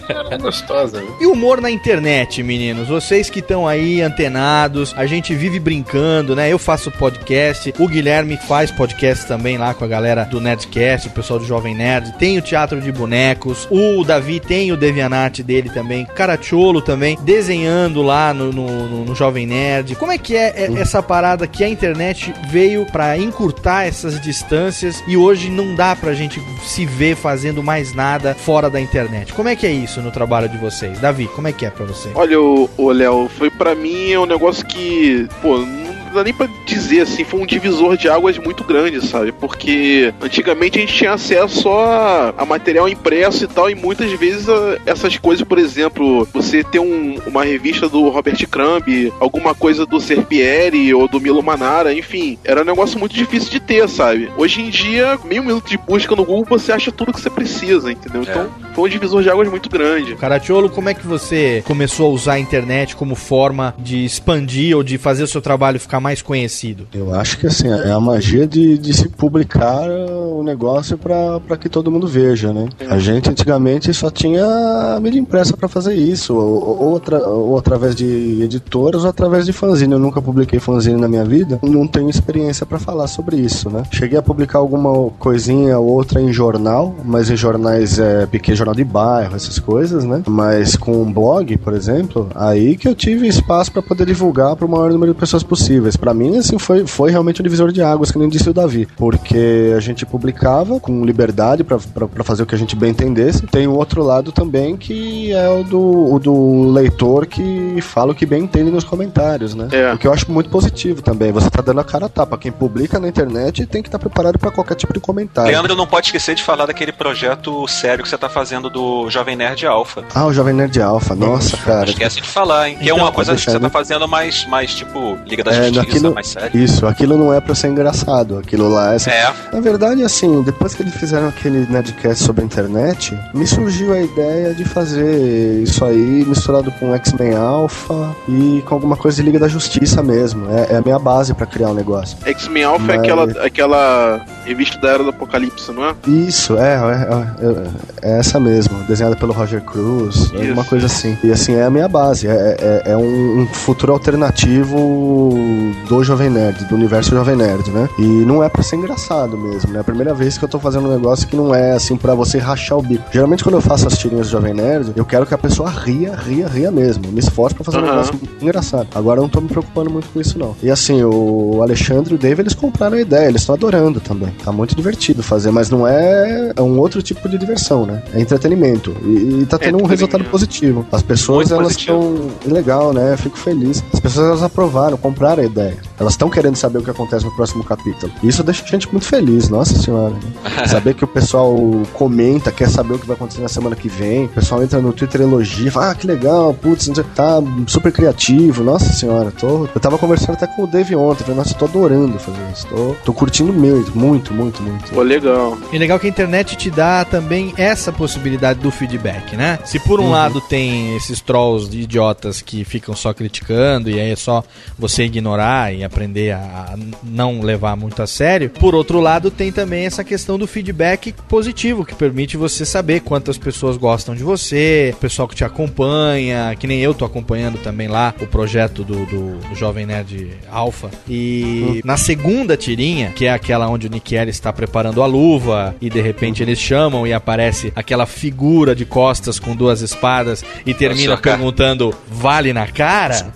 [0.09, 1.01] Ela é gostosa.
[1.01, 1.17] viu?
[1.21, 2.89] E humor na internet, meninos?
[2.89, 6.51] Vocês que estão aí antenados, a gente vive brincando, né?
[6.53, 11.11] Eu faço podcast, o Guilherme faz podcast também lá com a galera do Nerdcast, o
[11.13, 12.13] pessoal do Jovem Nerd.
[12.19, 18.03] Tem o Teatro de Bonecos, o Davi tem o Devianarte dele também, Caracholo também, desenhando
[18.03, 19.95] lá no, no- no- no Jovem Nerd.
[19.97, 25.03] Como é que é é essa parada que a internet veio pra encurtar essas distâncias
[25.07, 29.33] e hoje não dá pra gente se ver fazendo mais nada fora da internet?
[29.33, 30.99] Como é que é isso no trabalho de vocês?
[30.99, 32.11] Davi, como é que é pra você?
[32.15, 35.59] Olha, o, Léo, foi pra mim é um negócio que, pô,
[36.07, 39.33] não, dá nem pra dizer assim, foi um divisor de águas muito grande, sabe?
[39.33, 44.11] Porque antigamente a gente tinha acesso só a, a material impresso e tal, e muitas
[44.13, 49.55] vezes a, essas coisas, por exemplo, você ter um, uma revista do Robert Crumb, alguma
[49.55, 53.89] coisa do Serpieri ou do Milo Manara, enfim, era um negócio muito difícil de ter,
[53.89, 54.31] sabe?
[54.37, 57.91] Hoje em dia, meio minuto de busca no Google, você acha tudo que você precisa,
[57.91, 58.23] entendeu?
[58.23, 60.15] Então, foi um divisor de águas muito grande.
[60.17, 64.83] Caratiolo, como é que você começou a usar a internet como forma de expandir ou
[64.83, 66.87] de fazer o seu trabalho ficar mais conhecido?
[66.93, 71.69] Eu acho que assim, é a magia de, de se publicar o negócio para que
[71.69, 72.69] todo mundo veja, né?
[72.89, 77.57] A gente antigamente só tinha a mídia impressa para fazer isso, ou, ou, outra, ou
[77.59, 79.93] através de editoras ou através de fanzine.
[79.93, 83.83] Eu nunca publiquei fanzine na minha vida, não tenho experiência para falar sobre isso, né?
[83.91, 88.75] Cheguei a publicar alguma coisinha ou outra em jornal, mas em jornais é, pequeno jornal
[88.75, 90.23] de bairro, essas coisas, né?
[90.27, 94.67] Mas com um blog, por exemplo, aí que eu tive espaço para poder divulgar para
[94.67, 95.43] o maior número de pessoas
[95.87, 95.97] possíveis.
[95.97, 98.87] Para mim, assim, foi, foi realmente um divisor de águas, que nem disse o Davi,
[98.97, 101.79] porque a gente publicava com liberdade para
[102.25, 103.47] fazer o que a gente bem entendesse.
[103.47, 108.15] Tem o outro lado também que é o do, o do leitor que fala o
[108.15, 109.69] que bem entende nos comentários, né?
[109.73, 109.93] É.
[109.93, 111.33] O que eu acho muito positivo também.
[111.33, 112.37] Você tá dando a cara a tapa.
[112.39, 115.51] Quem publica na internet tem que estar preparado para qualquer tipo de comentário.
[115.51, 119.37] Leandro não pode esquecer de falar daquele projeto sério que você tá fazendo do Jovem
[119.37, 120.05] Nerd Alpha.
[120.15, 121.81] Ah, o Jovem Nerd Alpha, nossa, cara.
[121.81, 122.77] Não esquece de falar, hein?
[122.77, 125.55] Que Então, é uma coisa que você tá fazendo mais, mais tipo, Liga da É,
[125.55, 126.61] Justiça, naquilo- mais sério.
[126.61, 128.39] Isso, aquilo não é pra ser engraçado.
[128.39, 128.97] Aquilo lá é.
[129.07, 129.33] É.
[129.53, 134.01] Na verdade, assim, depois que eles fizeram aquele Nerdcast sobre a internet, me surgiu a
[134.01, 139.39] ideia de fazer isso aí misturado com X-Men Alpha e com alguma coisa de Liga
[139.39, 140.47] da Justiça mesmo.
[140.51, 142.17] É, é a minha base pra criar um negócio.
[142.25, 145.95] X-Men Alpha é Mas- aquela, aquela revista da Era do Apocalipse, não é?
[146.07, 151.17] Isso, é, é, é, é essa mesmo, desenhada pelo Roger Cruz, alguma coisa assim.
[151.23, 152.57] E assim, é a minha base, é,
[152.87, 157.89] é, é um futuro alternativo do Jovem Nerd, do universo Jovem Nerd, né?
[157.99, 159.79] E não é pra ser engraçado mesmo, né?
[159.79, 162.15] É a primeira vez que eu tô fazendo um negócio que não é assim pra
[162.15, 163.05] você rachar o bico.
[163.13, 166.15] Geralmente quando eu faço as tirinhas do Jovem Nerd, eu quero que a pessoa ria,
[166.15, 167.05] ria, ria mesmo.
[167.07, 167.91] Eu me esforço pra fazer um Aham.
[167.91, 168.89] negócio engraçado.
[168.95, 170.55] Agora eu não tô me preocupando muito com isso, não.
[170.63, 174.31] E assim, o Alexandre e o Dave, eles compraram a ideia, eles estão adorando também.
[174.45, 178.03] Tá muito divertido fazer, mas não é, é um outro tipo de diversão, né?
[178.15, 178.95] É entretenimento.
[179.05, 180.87] E, e tá tendo um resultado positivo.
[180.93, 182.31] As pessoas, Muito elas estão.
[182.47, 183.13] Legal, né?
[183.13, 183.83] Eu fico feliz.
[183.93, 185.56] As pessoas, elas aprovaram, compraram a ideia.
[185.99, 188.13] Elas estão querendo saber o que acontece no próximo capítulo.
[188.23, 190.15] E isso deixa a gente muito feliz, nossa senhora.
[190.15, 190.67] né?
[190.67, 191.57] saber que o pessoal
[191.93, 194.25] comenta, quer saber o que vai acontecer na semana que vem.
[194.27, 198.63] O pessoal entra no Twitter e elogia, fala, ah, que legal, putz, tá super criativo.
[198.65, 199.67] Nossa senhora, tô.
[199.75, 202.67] Eu tava conversando até com o Dave ontem, falei, nossa, eu tô adorando fazer isso.
[202.69, 204.93] Tô, tô curtindo muito, muito, muito, muito.
[204.93, 205.57] Pô, legal.
[205.73, 209.59] E legal que a internet te dá também essa possibilidade do feedback, né?
[209.65, 210.11] Se por um Uhum.
[210.13, 214.45] lado tem esses trolls de idiotas que ficam só criticando e aí é só
[214.79, 219.87] você ignorar e aprender a não levar muito a sério, por outro lado tem também
[219.87, 224.99] essa questão do feedback positivo que permite você saber quantas pessoas gostam de você, o
[224.99, 229.39] pessoal que te acompanha, que nem eu tô acompanhando também lá o projeto do, do,
[229.39, 230.91] do Jovem Nerd Alpha.
[231.09, 235.89] E na segunda tirinha, que é aquela onde o Ellis está preparando a luva e
[235.89, 241.17] de repente eles chamam e aparece aquela figura de costas com duas espadas e termina
[241.17, 243.33] perguntando: vale na cara?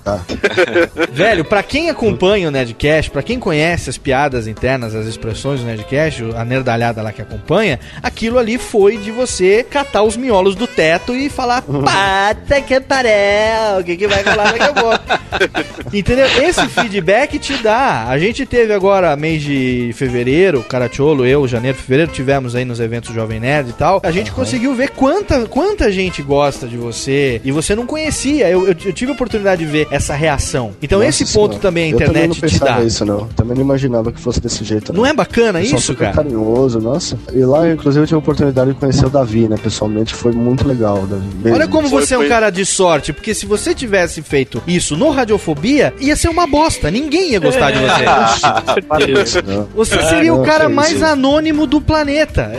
[1.13, 5.67] Velho, pra quem acompanha o Nerdcast, pra quem conhece as piadas internas, as expressões do
[5.67, 10.67] Nerdcast, a nerdalhada lá que acompanha, aquilo ali foi de você catar os miolos do
[10.67, 15.01] teto e falar, pata que pariu, o que, que vai rolar daqui a pouco?
[15.93, 16.27] Entendeu?
[16.43, 18.07] Esse feedback te dá.
[18.07, 23.15] A gente teve agora, mês de fevereiro, Caracciolo, eu, janeiro, fevereiro, tivemos aí nos eventos
[23.15, 24.01] Jovem Nerd e tal.
[24.03, 28.49] A gente conseguiu ver quanta, quanta gente gosta de você e você não conhecia.
[28.49, 30.75] Eu, eu, eu tive a oportunidade de ver essa reação.
[30.81, 32.85] Então, Nossa esse ponto também internet não te pensava dá.
[32.85, 33.27] isso, não.
[33.29, 34.93] Também não imaginava que fosse desse jeito.
[34.93, 36.25] Não é bacana Pessoal isso, super cara?
[36.25, 37.17] carinhoso, nossa.
[37.33, 39.57] E lá, inclusive, eu tive a oportunidade de conhecer o Davi, né?
[39.63, 41.27] Pessoalmente, foi muito legal, Davi.
[41.43, 41.55] Mesmo.
[41.57, 45.11] Olha como você é um cara de sorte, porque se você tivesse feito isso no
[45.11, 46.91] Radiofobia, ia ser uma bosta.
[46.91, 49.43] Ninguém ia gostar de você.
[49.47, 49.69] Não.
[49.75, 52.53] Você seria Ah, o não, cara mais anônimo do planeta.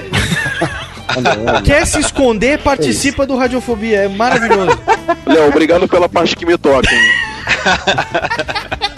[1.08, 1.62] Ah, não.
[1.62, 4.04] Quer se esconder, participa do Radiofobia.
[4.04, 4.78] É maravilhoso.
[5.26, 6.90] Léo, obrigado pela parte que me toca.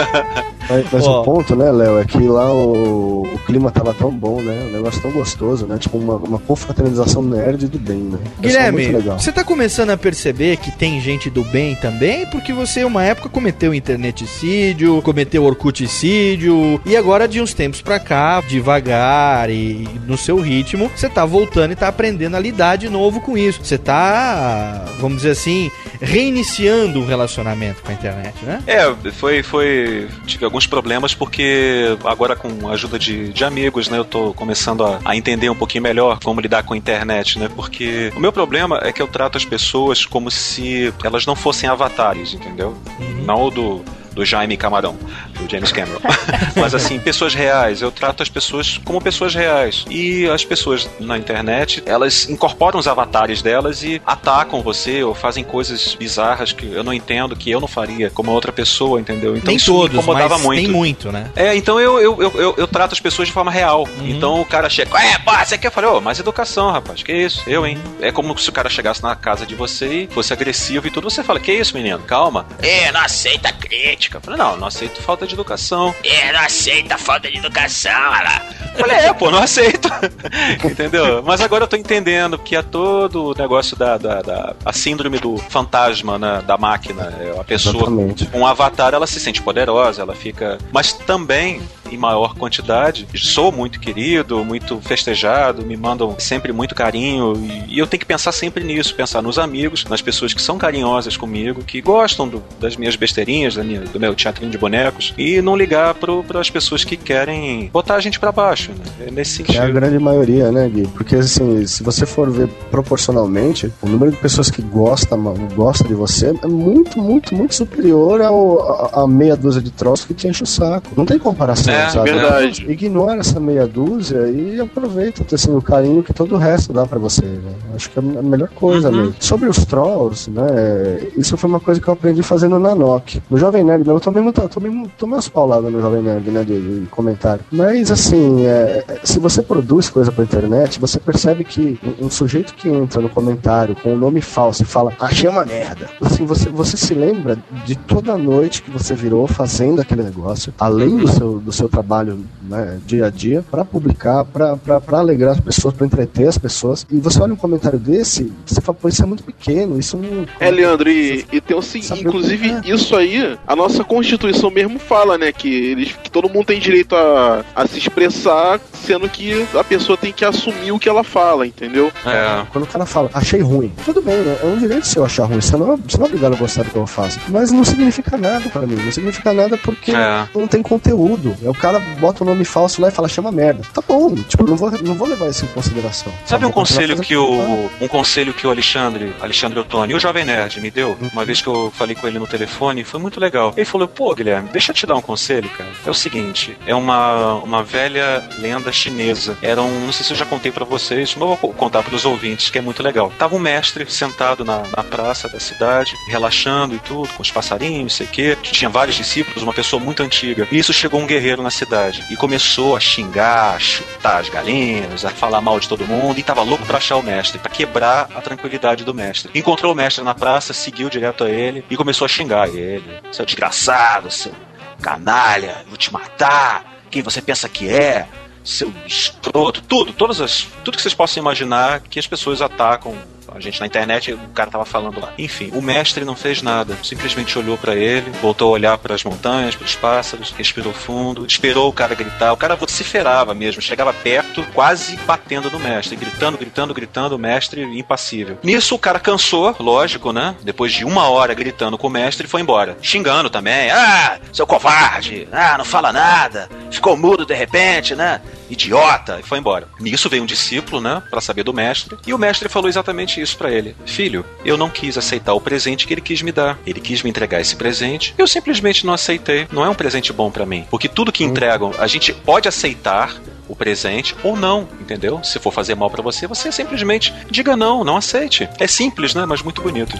[0.00, 0.44] hein?
[0.70, 4.40] Mas, mas o ponto, né, Léo, é que lá o, o clima tava tão bom,
[4.40, 4.66] né?
[4.68, 5.76] Um negócio tão gostoso, né?
[5.78, 8.18] Tipo, uma, uma confraternização nerd do bem, né?
[8.40, 12.84] Pessoal Guilherme, você tá começando a perceber que tem gente do bem também, porque você,
[12.84, 19.88] uma época, cometeu interneticídio, cometeu orcuticídio, e agora, de uns tempos pra cá, devagar e
[20.06, 23.60] no seu ritmo, você tá voltando e tá aprendendo a lidar de novo com isso.
[23.64, 28.62] Você tá, vamos dizer assim, reiniciando um relacionamento com a internet, né?
[28.66, 30.08] É, foi, foi.
[30.26, 34.84] Tive alguns problemas porque agora com a ajuda de, de amigos, né, eu tô começando
[34.84, 37.48] a, a entender um pouquinho melhor como lidar com a internet, né?
[37.54, 41.68] Porque o meu problema é que eu trato as pessoas como se elas não fossem
[41.68, 42.76] avatares, entendeu?
[43.24, 44.96] Não o do do Jaime Camarão,
[45.38, 46.00] do James Cameron.
[46.56, 49.84] Mas assim, pessoas reais, eu trato as pessoas como pessoas reais.
[49.88, 55.44] E as pessoas na internet, elas incorporam os avatares delas e atacam você ou fazem
[55.44, 59.36] coisas bizarras que eu não entendo, que eu não faria como outra pessoa, entendeu?
[59.36, 60.62] Então Nem isso todos, me incomodava mas muito.
[60.62, 61.30] tem muito, né?
[61.36, 63.86] É, então eu, eu, eu, eu, eu trato as pessoas de forma real.
[63.98, 64.08] Uhum.
[64.08, 65.70] Então o cara chega, é, pá, você quer?
[65.70, 67.42] Falei, ô, mais educação, rapaz, que isso?
[67.46, 67.78] Eu, hein?
[68.00, 71.08] É como se o cara chegasse na casa de você e fosse agressivo e tudo,
[71.08, 72.00] você fala, que isso, menino?
[72.00, 72.46] Calma.
[72.60, 73.99] É, não aceita crítica.
[74.12, 75.94] Eu falei, não, não aceito falta de educação.
[76.04, 78.42] É, não aceita falta de educação, olha lá.
[78.74, 79.88] Eu falei, é, pô, não aceito.
[80.64, 81.22] Entendeu?
[81.24, 85.18] Mas agora eu tô entendendo que é todo o negócio da, da, da- a síndrome
[85.18, 87.12] do fantasma, né, da máquina.
[87.20, 88.26] É, A pessoa Exatamente.
[88.26, 90.58] com um avatar, ela se sente poderosa, ela fica.
[90.72, 97.34] Mas também, em maior quantidade, sou muito querido, muito festejado, me mandam sempre muito carinho.
[97.68, 100.56] E, e eu tenho que pensar sempre nisso, pensar nos amigos, nas pessoas que são
[100.58, 105.14] carinhosas comigo, que gostam do- das minhas besteirinhas, da minha- do meu teatrinho de bonecos,
[105.18, 108.70] e não ligar para as pessoas que querem botar a gente para baixo.
[108.72, 109.06] Né?
[109.08, 109.74] É nesse Que é a sentido.
[109.80, 110.86] grande maioria, né, Gui?
[110.88, 115.16] Porque, assim, se você for ver proporcionalmente, o número de pessoas que gosta,
[115.54, 118.60] gosta de você é muito, muito, muito superior ao,
[118.94, 120.88] a, a meia dúzia de troços que te enche o saco.
[120.96, 122.10] Não tem comparação, É, sabe?
[122.10, 122.66] verdade.
[122.68, 126.98] Ignora essa meia dúzia e aproveita assim, o carinho que todo o resto dá pra
[126.98, 127.24] você.
[127.24, 127.52] Né?
[127.74, 128.96] Acho que é a melhor coisa Uhum.
[128.96, 129.14] mesmo.
[129.20, 133.20] Sobre os trolls, né, isso foi uma coisa que eu aprendi fazendo na NOC.
[133.30, 136.80] No Jovem Nerd, eu tomei, muita, tomei, tomei umas pauladas no Jovem Nerd, né, de,
[136.80, 137.44] de comentário.
[137.50, 142.54] Mas, assim, é, se você produz coisa pra internet, você percebe que um, um sujeito
[142.54, 145.88] que entra no comentário com um nome falso e fala, achei uma merda.
[146.00, 150.52] Assim, você, você se lembra de toda a noite que você virou fazendo aquele negócio,
[150.58, 154.58] além do seu, do seu trabalho né, dia a dia, pra publicar, pra
[154.92, 156.86] alegrar as pessoas, pra entreter as pessoas.
[156.90, 160.26] E você olha um comentário desse, você fala, pô, isso é muito pequeno, isso não.
[160.38, 165.18] É, Leandro, e, e tem o seguinte, inclusive, isso aí, a nossa Constituição mesmo fala,
[165.18, 169.64] né, que, eles, que todo mundo tem direito a, a se expressar, sendo que a
[169.64, 171.92] pessoa tem que assumir o que ela fala, entendeu?
[172.04, 172.44] É.
[172.52, 174.38] Quando o cara fala, achei ruim, tudo bem, né?
[174.42, 175.40] É um direito seu achar ruim.
[175.40, 177.18] Você não, você não é obrigado a gostar do que eu faço.
[177.28, 178.76] Mas não significa nada pra mim.
[178.76, 180.28] Não significa nada porque É.
[180.34, 181.36] não tem conteúdo.
[181.42, 183.62] É o cara bota o nome falso lá e fala, chama merda.
[183.72, 186.12] Tá bom, tipo, não vou, não vou levar isso em consideração.
[186.24, 190.60] Sabe um conselho que o um conselho que o Alexandre, Alexandre Ottoni, o Jovem Nerd
[190.60, 193.52] me deu, uma vez que eu falei com ele no telefone, foi muito legal.
[193.60, 195.70] Ele falou: "Pô, Guilherme, deixa eu te dar um conselho, cara.
[195.84, 199.36] É o seguinte, é uma uma velha lenda chinesa.
[199.42, 202.04] Era um, não sei se eu já contei pra vocês, mas eu vou contar pros
[202.04, 203.12] ouvintes, que é muito legal.
[203.18, 207.94] Tava um mestre sentado na, na praça da cidade, relaxando e tudo, com os passarinhos,
[207.94, 208.38] sei o quê.
[208.42, 210.46] Tinha vários discípulos, uma pessoa muito antiga.
[210.50, 215.04] E isso chegou um guerreiro na cidade e começou a xingar, a chutar as galinhas,
[215.04, 218.08] a falar mal de todo mundo e tava louco pra achar o mestre, pra quebrar
[218.14, 219.30] a tranquilidade do mestre.
[219.34, 223.00] Encontrou o mestre na praça, seguiu direto a ele e começou a xingar ele.
[223.12, 224.32] Seu desgraçado, seu
[224.80, 226.80] canalha, vou te matar.
[226.90, 228.08] Quem você pensa que é?
[228.42, 232.96] Seu escroto, tudo, todas as, tudo que vocês possam imaginar que as pessoas atacam
[233.34, 235.12] a gente na internet, o cara tava falando lá.
[235.18, 239.04] Enfim, o mestre não fez nada, simplesmente olhou pra ele, voltou a olhar para as
[239.04, 242.32] montanhas, para os pássaros, respirou fundo, esperou o cara gritar.
[242.32, 247.62] O cara vociferava mesmo, chegava perto, quase batendo no mestre, gritando, gritando, gritando, o mestre
[247.62, 248.38] impassível.
[248.42, 250.34] Nisso o cara cansou, lógico, né?
[250.42, 252.76] Depois de uma hora gritando com o mestre, foi embora.
[252.82, 253.70] Xingando também.
[253.70, 255.28] Ah, seu covarde!
[255.32, 256.48] Ah, não fala nada!
[256.70, 258.20] Ficou mudo de repente, né?
[258.50, 259.18] Idiota!
[259.20, 259.68] E foi embora.
[259.78, 261.02] Nisso veio um discípulo, né?
[261.10, 261.96] Pra saber do mestre.
[262.06, 265.86] E o mestre falou exatamente isso pra ele: Filho, eu não quis aceitar o presente
[265.86, 266.58] que ele quis me dar.
[266.66, 268.14] Ele quis me entregar esse presente.
[268.18, 269.46] Eu simplesmente não aceitei.
[269.52, 270.66] Não é um presente bom pra mim.
[270.70, 273.14] Porque tudo que entregam, a gente pode aceitar
[273.48, 275.20] o presente ou não, entendeu?
[275.24, 278.48] Se for fazer mal pra você, você simplesmente diga não, não aceite.
[278.58, 279.26] É simples, né?
[279.26, 279.96] Mas muito bonito.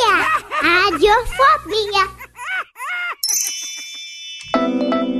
[0.00, 0.24] Radiofobia!
[0.62, 2.04] Radiofobia!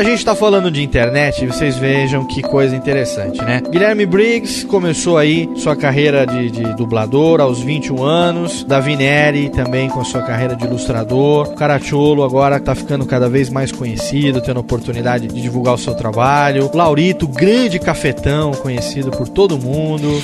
[0.00, 3.60] A gente tá falando de internet e vocês vejam que coisa interessante, né?
[3.70, 8.64] Guilherme Briggs começou aí sua carreira de, de dublador aos 21 anos.
[8.64, 11.48] Davi Neri também com sua carreira de ilustrador.
[11.48, 15.94] O Caracciolo agora tá ficando cada vez mais conhecido, tendo oportunidade de divulgar o seu
[15.94, 16.70] trabalho.
[16.72, 20.22] Laurito, grande cafetão, conhecido por todo mundo.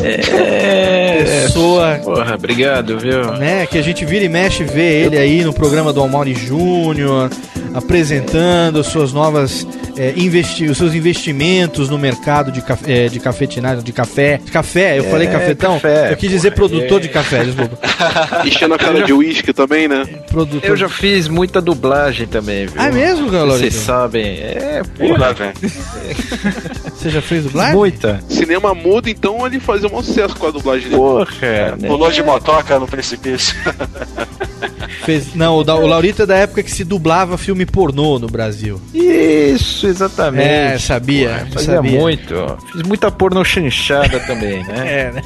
[0.00, 1.24] É.
[1.24, 3.32] Pessoa Porra, obrigado, viu?
[3.32, 3.66] né?
[3.66, 7.30] Que a gente vira e mexe vê ele aí no programa do Almauri Júnior,
[7.74, 9.66] apresentando suas novas
[9.96, 14.40] é, investi os seus investimentos no mercado de, caf é, de cafetinagem, de café.
[14.44, 17.02] De café, eu É, falei cafetão, café, eu quis dizer porra, produtor é.
[17.02, 17.78] de café, desculpa.
[18.46, 20.04] Enchendo a cara de uísque também, né?
[20.30, 20.70] Produtor.
[20.70, 22.76] Eu já fiz muita dublagem também, viu?
[22.80, 23.58] Ah, é mesmo, Laurito?
[23.58, 24.38] Vocês sabem.
[24.38, 25.34] É, porra.
[25.34, 25.52] vem.
[26.94, 27.74] Você já fez dublagem?
[27.74, 28.20] Muita.
[28.28, 30.96] Cinema mudo, então ele fazia um sucesso com a dublagem dele.
[30.96, 31.88] Porra, né?
[31.88, 33.56] Pulou de motoca no precipício.
[35.04, 38.26] Fez, não, o, da, o Laurito é da época que se dublava filme pornô no
[38.26, 38.80] Brasil.
[38.92, 40.48] Isso, exatamente.
[40.48, 42.00] É, sabia, Porra, fazia sabia.
[42.00, 42.58] muito.
[42.72, 44.74] Fiz muita porno chanchada também, né?
[44.88, 45.22] É, né?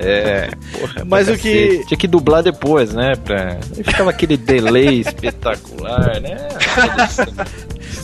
[0.00, 0.48] É,
[0.78, 1.04] porra.
[1.06, 1.86] Mas o que- cacete.
[1.88, 3.14] Tinha que dublar depois, né?
[3.16, 3.58] Pra...
[3.76, 6.36] Aí ficava aquele delay espetacular, né?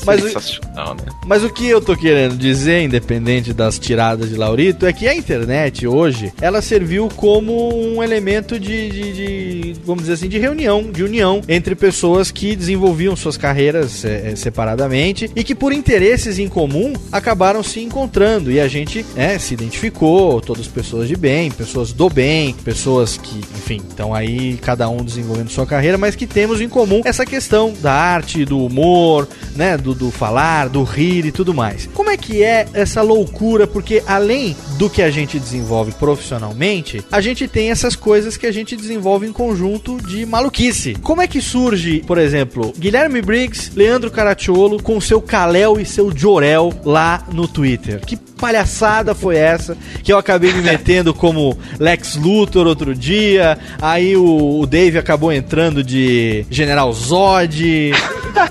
[0.04, 1.02] Mas o- Sensacional, né?
[1.26, 5.14] Mas o que eu tô querendo dizer, independente das tiradas de Laurito, é que a
[5.14, 10.90] internet hoje, ela serviu como um elemento de, de- de, vamos dizer assim, de reunião,
[10.90, 16.38] de união entre pessoas que desenvolviam suas carreiras eh, eh, separadamente e que por interesses
[16.38, 21.50] em comum acabaram se encontrando e a gente né, se identificou, todas pessoas de bem,
[21.50, 26.26] pessoas do bem, pessoas que, enfim, estão aí cada um desenvolvendo sua carreira, mas que
[26.26, 31.26] temos em comum essa questão da arte, do humor, né, do, do falar, do rir
[31.26, 31.88] e tudo mais.
[31.94, 33.66] Como é que é essa loucura?
[33.66, 38.52] Porque além do que a gente desenvolve profissionalmente, a gente tem essas coisas que a
[38.52, 40.94] gente desenvolve em conjunto de maluquice.
[41.02, 46.16] Como é que surge, por exemplo, Guilherme Briggs, Leandro Caracciolo com seu Kalel e seu
[46.16, 48.00] Jorel lá no Twitter?
[48.00, 54.16] Que palhaçada foi essa que eu acabei me metendo como Lex Luthor outro dia, aí
[54.16, 57.92] o, o Dave acabou entrando de General Zod.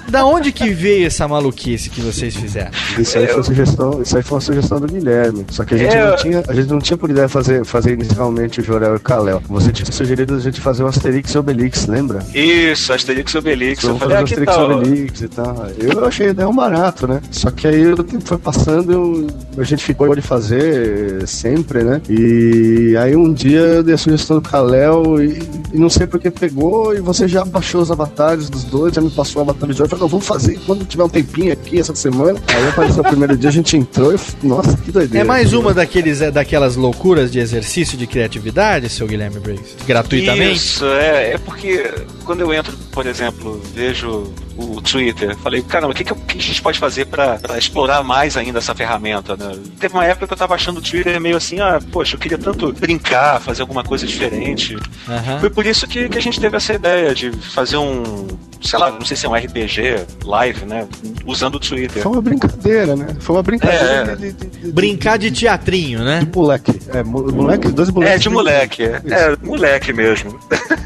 [0.09, 2.71] Da onde que veio essa maluquice que vocês fizeram?
[2.97, 5.45] Isso aí, foi sugestão, isso aí foi uma sugestão do Guilherme.
[5.51, 6.05] Só que a gente, É.
[6.09, 8.99] não, tinha, a gente não tinha por ideia fazer, fazer inicialmente o Jorel e o
[8.99, 9.41] Kalel.
[9.47, 12.19] Você tinha sugerido a gente fazer o Asterix e Obelix, lembra?
[12.33, 13.83] Isso, Asterix e Obelix.
[13.83, 14.89] Eu Vamos falei, fazer ah, o que Asterix e?
[14.89, 15.67] Obelix e tal.
[15.79, 17.21] Eu achei a ideia um barato, né?
[17.31, 19.27] Só que aí o tempo foi passando, eu-
[19.57, 22.01] a gente ficou de fazer sempre, né?
[22.09, 25.39] E aí um dia eu dei a sugestão do Kalel e,
[25.73, 29.09] e não sei porque pegou e você já baixou os avatares dos dois, já me
[29.09, 29.85] passou o avatar de Jorel.
[29.85, 32.39] Eu falei, não, vamos fazer quando tiver um tempinho aqui essa semana.
[32.47, 35.23] Aí apareceu o primeiro dia, a gente entrou e, nossa, que doideira.
[35.25, 39.75] É mais uma daqueles, é, daquelas loucuras de exercício de criatividade, seu Guilherme Briggs?
[39.85, 40.55] Gratuitamente?
[40.55, 41.91] Isso, é, é porque
[42.23, 44.31] quando eu entro, por exemplo, vejo
[44.77, 48.03] o Twitter, falei, caramba, o que, que, que a gente pode fazer pra pra explorar
[48.03, 49.51] mais ainda essa ferramenta, né?
[49.79, 52.37] Teve uma época que eu tava achando o Twitter meio assim, ah, poxa, eu queria
[52.37, 54.77] tanto brincar, fazer alguma coisa diferente.
[55.07, 55.39] Aham.
[55.39, 58.27] Foi por isso que, que a gente teve essa ideia de fazer um,
[58.61, 60.87] sei lá, não sei se é um RPG live, né?
[61.25, 62.01] Usando o Twitter.
[62.03, 63.07] Foi uma brincadeira, né?
[63.19, 64.15] Foi uma brincadeira É.
[64.15, 66.19] de, de, de, Brincar de teatrinho, né?
[66.19, 66.79] de moleque.
[66.89, 68.15] É, mo- moleque, dois moleques.
[68.15, 70.37] É, de moleque, é, é moleque mesmo.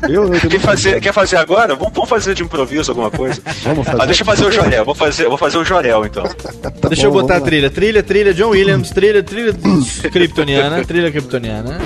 [0.09, 1.75] Eu, eu Quer fazer, quer fazer agora?
[1.75, 3.41] Vamos, vamos fazer de improviso alguma coisa.
[3.63, 4.01] Vamos fazer.
[4.01, 6.23] Ah, deixa eu fazer o Jorel, vou fazer, vou fazer o Jorel então.
[6.63, 7.69] Tá Deixa eu bom, botar a trilha.
[7.69, 9.53] Trilha, trilha, John Williams, trilha, trilha
[10.11, 11.79] kryptoniana, trilha kryptoniana.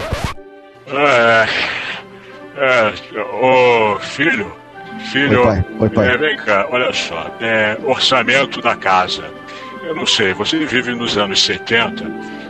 [0.88, 1.48] É.
[2.58, 2.94] É.
[3.42, 4.52] Ô, filho.
[5.12, 5.42] Filho.
[5.42, 5.66] Oi, pai.
[5.80, 6.08] Oi, pai.
[6.14, 7.32] É, vem cá, olha só.
[7.40, 9.24] É, orçamento da casa.
[9.84, 12.04] Eu não sei, você vive nos anos 70,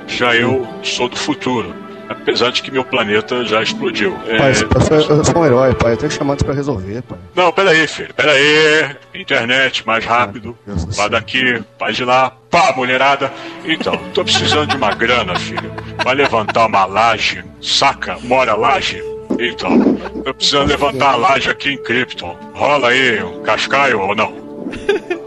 [0.07, 1.75] já eu sou do futuro.
[2.09, 4.17] Apesar de que meu planeta já explodiu.
[4.27, 5.93] É, Pai, eu sou, eu sou um herói, pai.
[5.93, 7.17] Eu tenho chamados pra resolver, pai.
[7.35, 8.13] Não, peraí, filho.
[8.13, 8.95] Peraí.
[9.13, 10.57] Internet, mais rápido.
[10.65, 12.31] Vá daqui, vai de lá.
[12.49, 13.31] Pá, mulherada.
[13.65, 15.71] Então, tô precisando de uma grana, filho.
[16.03, 17.43] Vai levantar uma laje.
[17.61, 18.17] Saca?
[18.23, 19.03] Mora laje?
[19.39, 22.37] Então, tô precisando levantar a laje aqui em Krypton.
[22.53, 24.46] Rola aí um cascaio ou não?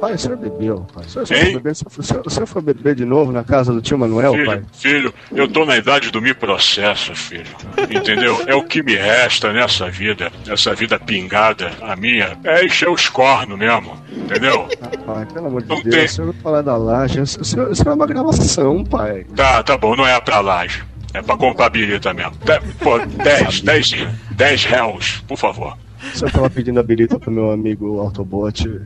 [0.01, 1.05] Pai, o senhor bebeu, pai.
[1.05, 3.05] O senhor, o senhor, foi beber, o senhor- o senhor- o senhor foi beber de
[3.05, 4.62] novo na casa do tio Manuel, pai?
[4.72, 7.45] Filho, filho, eu tô na idade do me processo, filho.
[7.91, 8.43] Entendeu?
[8.47, 13.09] É o que me resta nessa vida, nessa vida pingada, a minha, é encher os
[13.09, 14.66] cornos mesmo, entendeu?
[15.05, 16.05] Pai, pelo amor de Não Deus, tem.
[16.05, 17.20] o senhor vai falar da laje.
[17.20, 19.26] O senhor, o senhor é uma gravação, pai.
[19.36, 20.82] Tá, tá bom, não é pra laje.
[21.12, 22.32] É pra comprar mesmo.
[22.45, 23.95] De, pô, 10, 10,
[24.30, 25.76] 10 réus, por favor.
[26.14, 28.80] O senhor tava pedindo a birita pro meu amigo Autobot.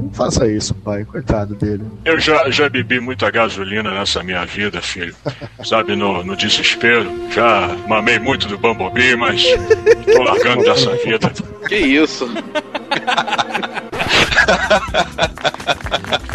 [0.00, 1.04] Não faça isso, pai.
[1.04, 1.84] Coitado dele.
[2.04, 5.14] Eu já, já bebi muita gasolina nessa minha vida, filho.
[5.64, 7.10] Sabe, no, no desespero.
[7.30, 9.44] Já mamei muito do Bumblebee, mas
[10.12, 11.30] tô largando dessa vida.
[11.68, 12.28] Que isso?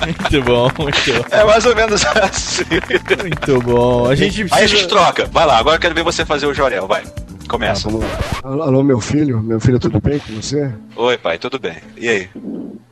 [0.06, 1.26] Muito bom, muito bom.
[1.32, 2.64] É mais ou menos assim.
[3.22, 4.08] Muito bom.
[4.08, 4.68] A gente Aí a precisa...
[4.68, 5.26] gente troca.
[5.32, 7.04] Vai lá, agora eu quero ver você fazer o Jorel, vai.
[7.48, 7.88] Começa.
[8.44, 9.42] Alô, alô, meu filho?
[9.42, 10.72] Meu filho, tudo bem com você?
[10.96, 11.78] Oi, pai, tudo bem?
[11.98, 12.30] E aí?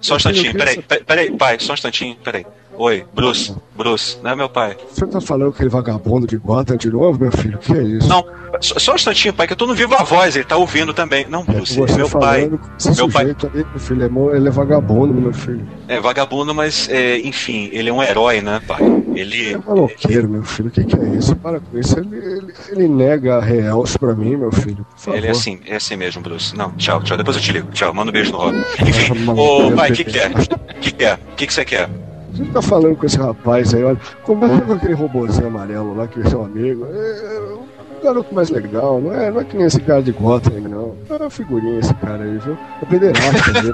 [0.03, 2.45] Só um instantinho, peraí, peraí, peraí, pai, só um instantinho, peraí.
[2.75, 4.75] Oi, Bruce, Bruce, não é meu pai.
[4.91, 7.57] Senhor tá falando aquele vagabundo de Gotham de novo, meu filho?
[7.59, 8.07] Que é isso?
[8.07, 8.25] Não,
[8.59, 10.93] só, só um instantinho, pai, que eu tô no vivo a voz, ele tá ouvindo
[10.93, 11.25] também.
[11.29, 12.49] Não, Bruce, Você meu pai.
[12.95, 15.67] Meu pai aí, meu filho, é ele é vagabundo, meu filho.
[15.87, 18.81] é vagabundo, mas, é, enfim, ele é um herói, né, pai?
[19.15, 19.53] Ele.
[19.53, 20.69] É maloqueiro, meu filho.
[20.69, 21.35] O que, que é isso?
[21.35, 21.97] Para com isso.
[21.99, 24.85] Ele, ele, ele nega realce pra mim, meu filho.
[25.07, 26.55] Ele é assim, é assim mesmo, Bruce.
[26.55, 27.17] Não, tchau, tchau.
[27.17, 27.71] Depois eu te ligo.
[27.71, 28.57] Tchau, manda um beijo no Rob.
[28.79, 30.27] Enfim, ô pai, o que, que é?
[30.27, 31.13] O que, que é?
[31.13, 31.89] O que, que você quer?
[32.33, 33.99] Você tá falando com esse rapaz aí, olha.
[34.23, 36.85] Conversa com aquele robôzinho amarelo lá, que é seu amigo.
[36.91, 37.67] É, é um
[38.03, 40.95] garoto mais legal, não é, não é que nem esse cara de Gotham, não.
[41.09, 42.57] É uma figurinha esse cara aí, viu?
[42.81, 43.73] É pederasta, viu?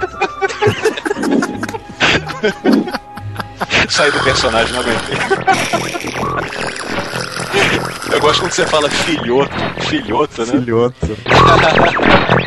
[3.89, 5.18] Saí do personagem, não aguentei.
[8.14, 9.51] Eu gosto quando você fala filhoto.
[9.88, 10.60] Filhoto, né?
[10.60, 11.18] Filhoto.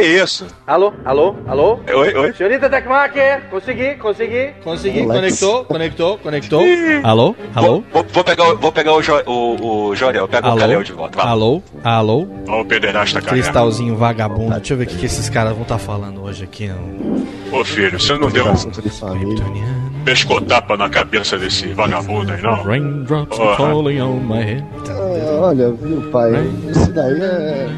[0.00, 0.46] O que, é isso?
[0.66, 1.78] Alô, alô, alô?
[1.94, 2.32] Oi, oi.
[2.32, 5.14] Senhorita Tecmaker, consegui, consegui, consegui, Alex.
[5.40, 6.62] conectou, conectou, conectou.
[7.04, 7.84] Alô, alô?
[7.92, 10.58] Vou, vou pegar, o- vou pegar o, jo, o, o Jorel, pega o Alô?
[10.60, 11.18] Calhau de volta.
[11.18, 11.26] Vai.
[11.26, 12.26] Alô, alô?
[12.48, 13.32] Ó o pederasta, cara.
[13.36, 14.54] Cristalzinho vagabundo.
[14.54, 16.68] Deixa eu ver o que, que esses caras vão estar falando hoje aqui.
[16.68, 17.26] No...
[17.52, 22.62] Ô filho, você não deu um pescotapa na cabeça desse vagabundo aí, não?
[22.62, 23.56] Raindrops Porra.
[23.56, 24.64] falling on my head.
[24.88, 26.32] Ah, olha, viu, pai?
[26.70, 27.68] Esse daí é.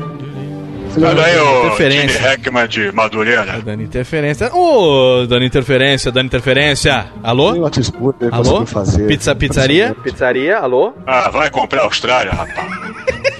[0.97, 2.09] Olha aí o Interferência.
[2.09, 3.61] Gene Hackman de Madureira.
[3.65, 4.55] Dando interferência.
[4.55, 7.07] Ô, dando interferência, dando interferência.
[7.23, 7.71] Alô?
[8.13, 8.67] Tem Alô?
[8.67, 9.07] fazer.
[9.07, 9.97] Pizza, pizzaria?
[10.03, 10.93] Pizzaria, alô?
[11.07, 12.71] Ah, vai comprar Austrália, rapaz.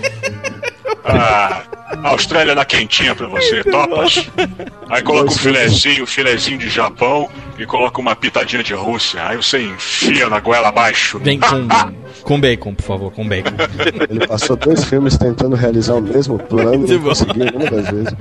[1.05, 1.63] Ah,
[2.03, 4.29] Austrália na quentinha pra você, topas?
[4.89, 7.29] Aí coloca um filezinho, filezinho de Japão
[7.59, 9.27] e coloca uma pitadinha de Rússia.
[9.27, 11.19] Aí você enfia na goela abaixo.
[11.19, 11.69] Vem com,
[12.23, 13.55] com bacon, por favor, com bacon.
[14.11, 17.09] Ele passou dois filmes tentando realizar o mesmo plano, bom.
[17.09, 18.15] conseguiu nenhuma das vezes.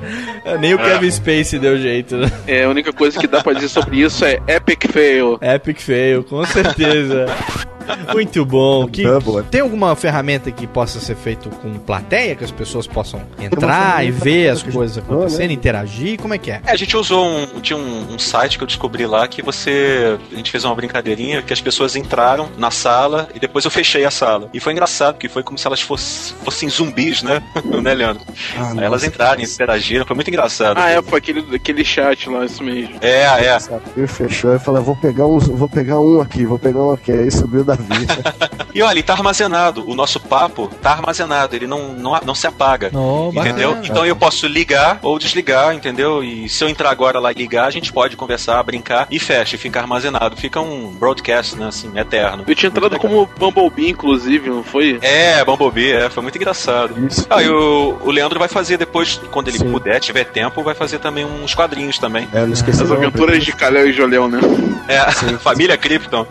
[0.59, 2.31] Nem o Kevin Space deu jeito, né?
[2.47, 5.39] É, a única coisa que dá pra dizer sobre isso é epic fail.
[5.41, 7.25] Epic fail, com certeza.
[8.13, 8.87] Muito bom.
[8.87, 9.03] Que,
[9.49, 14.11] tem alguma ferramenta que possa ser feito com plateia, que as pessoas possam entrar e
[14.11, 16.19] ver as coisas acontecendo, interagir?
[16.19, 16.61] Como é que é?
[16.65, 17.59] É, a gente usou um.
[17.61, 20.17] Tinha um, um site que eu descobri lá que você.
[20.31, 24.05] A gente fez uma brincadeirinha que as pessoas entraram na sala e depois eu fechei
[24.05, 24.49] a sala.
[24.53, 27.41] E foi engraçado, porque foi como se elas fossem, fossem zumbis, né?
[27.81, 28.23] né, Leandro?
[28.57, 30.77] Ah, Aí elas entraram, interagiram, foi muito engraçado.
[30.77, 32.95] Ah, é, foi aquele, aquele chat lá, isso mesmo.
[33.01, 33.57] É, é.
[33.95, 37.11] Ele fechou e falou: vou pegar um, vou pegar um aqui, vou pegar um aqui.
[37.11, 38.51] Aí subiu da vida.
[38.73, 39.83] E olha, ele tá armazenado.
[39.85, 42.89] O nosso papo tá armazenado, ele não, não, não se apaga.
[42.93, 43.71] Oh, entendeu?
[43.71, 43.87] bacana.
[43.87, 46.23] Então eu posso ligar ou desligar, entendeu?
[46.23, 49.55] E se eu entrar agora lá e ligar, a gente pode conversar, brincar e fecha,
[49.55, 50.37] e fica armazenado.
[50.37, 51.67] Fica um broadcast, né?
[51.67, 52.45] Assim, eterno.
[52.47, 54.97] Eu tinha entrado como Bumblebee, inclusive, não foi?
[55.01, 56.95] É, Bumblebee, é, foi muito engraçado.
[57.29, 60.99] Ah, e o, o Leandro vai fazer depois, quando ele puder, tiver tempo, vai fazer
[60.99, 62.27] também uns quadrinhos também.
[62.33, 64.39] É, não esqueci As não, aventuras de Calhau e Joléu, né?
[64.87, 66.25] É, Família Krypton.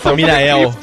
[0.00, 0.74] Família El.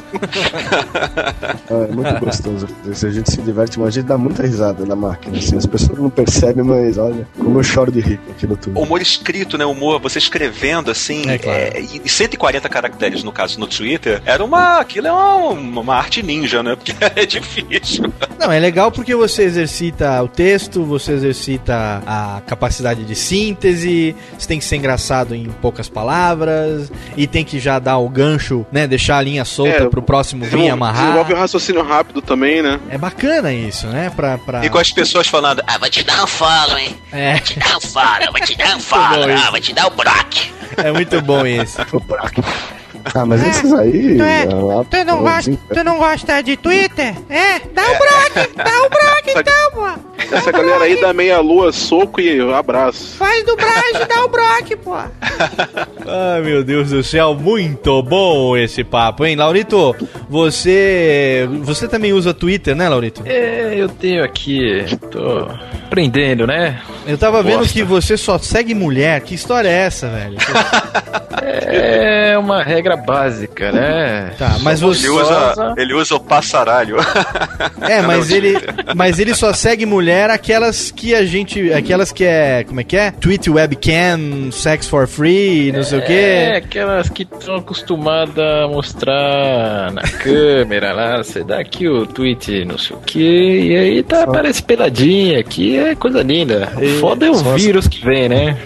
[1.70, 2.68] Ah, é muito gostoso.
[2.88, 5.38] A gente se diverte, mas a gente dá muita risada na máquina.
[5.38, 5.58] Assim.
[5.58, 8.82] As pessoas não percebem, mas olha, como eu choro de rir aqui no Twitter.
[8.82, 9.66] Humor escrito, né?
[9.66, 11.58] Humor, você escrevendo assim, É, claro.
[11.60, 14.80] é, e 140 caracteres, no caso, no Twitter, era uma.
[14.80, 16.76] Aquilo é uma, uma arte ninja, né?
[16.76, 18.12] Porque é difícil.
[18.40, 24.48] Não, é legal porque você exercita o texto, você exercita a capacidade de síntese, você
[24.48, 28.88] tem que ser engraçado em poucas palavras, e tem que já dar o gancho, né?
[28.88, 31.04] Deixar a linha solta É, pro próximo vir amarrar.
[31.04, 32.80] Desenvolve o raciocínio rápido também, né?
[32.90, 34.12] É bacana isso, né?
[34.16, 34.66] Pra, pra...
[34.66, 36.96] E com as pessoas falando, ah, Vou te dar um follow, hein?
[37.12, 37.34] É.
[37.34, 39.30] Vou te dar um follow, vou te dar um follow.
[39.30, 40.52] Ah, vou te dar o Brock.
[40.78, 41.78] É muito bom isso.
[43.14, 44.18] Ah, mas esses aí.
[44.18, 47.16] Tu, é, ah, tu, não gosta, sim, tu não gosta de Twitter?
[47.30, 47.60] É?
[47.74, 50.16] Dá o Brock, dá o Brock então, pô.
[50.36, 53.16] Essa galera aí dá meia lua, soco e abraço.
[53.18, 54.96] Faz do Brage, dá o Brock, pô.
[54.96, 59.36] Ai, meu Deus do céu, muito bom esse papo, hein?
[59.36, 59.96] Laurito,
[60.30, 61.48] você.
[61.62, 63.22] Você também usa Twitter, né, Laurito?
[63.26, 64.86] É, eu tenho aqui.
[65.12, 65.48] Tô
[65.86, 66.82] aprendendo, né?
[67.06, 67.74] Eu tava vendo Bosta.
[67.74, 69.22] que você só segue mulher.
[69.22, 70.38] Que história é essa, velho?
[71.48, 74.32] É uma regra básica, né?
[74.38, 75.06] Tá, mas você.
[75.08, 76.98] Ele usa, ele usa o passaralho.
[77.82, 78.56] É, mas ele,
[78.96, 82.98] mas ele só segue mulher aquelas que a gente, aquelas que é, como é que
[82.98, 83.12] é?
[83.12, 86.56] Tweet webcam, sex for free, não sei o É, quê.
[86.66, 92.78] aquelas que estão acostumadas a mostrar na câmera lá, você dá aqui o tweet, não
[92.78, 93.20] sei o que,
[93.68, 96.72] e aí tá, parece peladinha aqui, é coisa linda.
[96.82, 98.58] O foda é o só as- vírus que vem, né?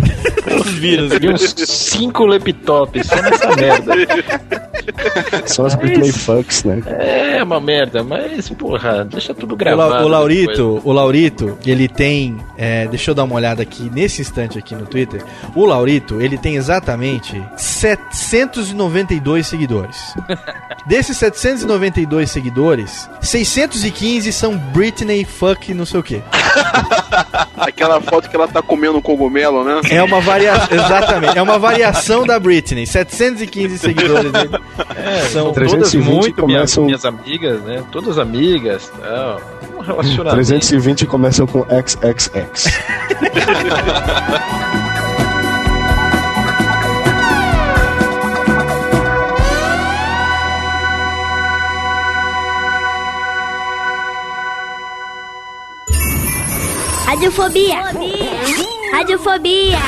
[0.50, 1.12] Os vírus.
[1.14, 3.94] Uns cinco laptops só nessa merda.
[5.46, 6.82] São as Britney Fucks, né?
[6.88, 9.90] É uma merda, mas porra, deixa tudo O, gravado.
[9.94, 10.86] La- o Laurito, depois.
[10.86, 14.86] o Laurito, ele tem, é, deixa eu dar uma olhada aqui nesse instante aqui no
[14.86, 15.24] Twitter.
[15.56, 20.14] O Laurito, ele tem exatamente 792 seguidores.
[20.88, 26.22] Desses 792 seguidores, 615 são Britney fuck não sei o que.
[27.60, 29.82] Aquela foto que ela tá comendo um cogumelo, né?
[29.90, 32.86] É uma variação, exatamente, é uma variação da Britney.
[32.86, 34.32] 715 seguidores.
[34.32, 34.50] dele.
[34.96, 37.84] É, São são todas 320 muito minhas, começam- minhas amigas, né?
[37.92, 39.42] Todas amigas, tal.
[39.78, 40.36] Um relacionamento.
[40.36, 42.80] 320 começam com XXX.
[57.10, 57.92] Radiofobia.
[58.94, 59.82] Radiofobia.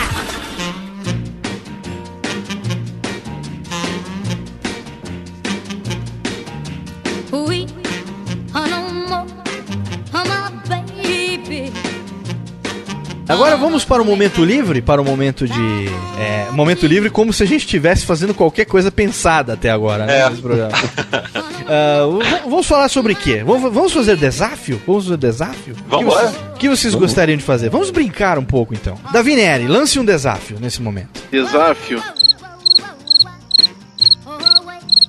[13.31, 15.89] Agora vamos para o momento livre, para o momento de.
[16.19, 20.19] É, momento livre como se a gente estivesse fazendo qualquer coisa pensada até agora, né?
[20.19, 20.29] É.
[20.29, 20.35] v-
[22.49, 23.43] vamos falar sobre o quê?
[23.45, 24.81] Vamos, fazer desafio?
[24.85, 25.73] Vamos fazer desafio?
[25.73, 26.15] O que Vamos.
[26.53, 27.07] O que vocês Vamos.
[27.09, 27.69] gostariam de fazer?
[27.69, 28.97] Vamos brincar um pouco então.
[29.13, 31.21] Davi Neri, lance um desafio nesse momento.
[31.31, 32.01] Desafio.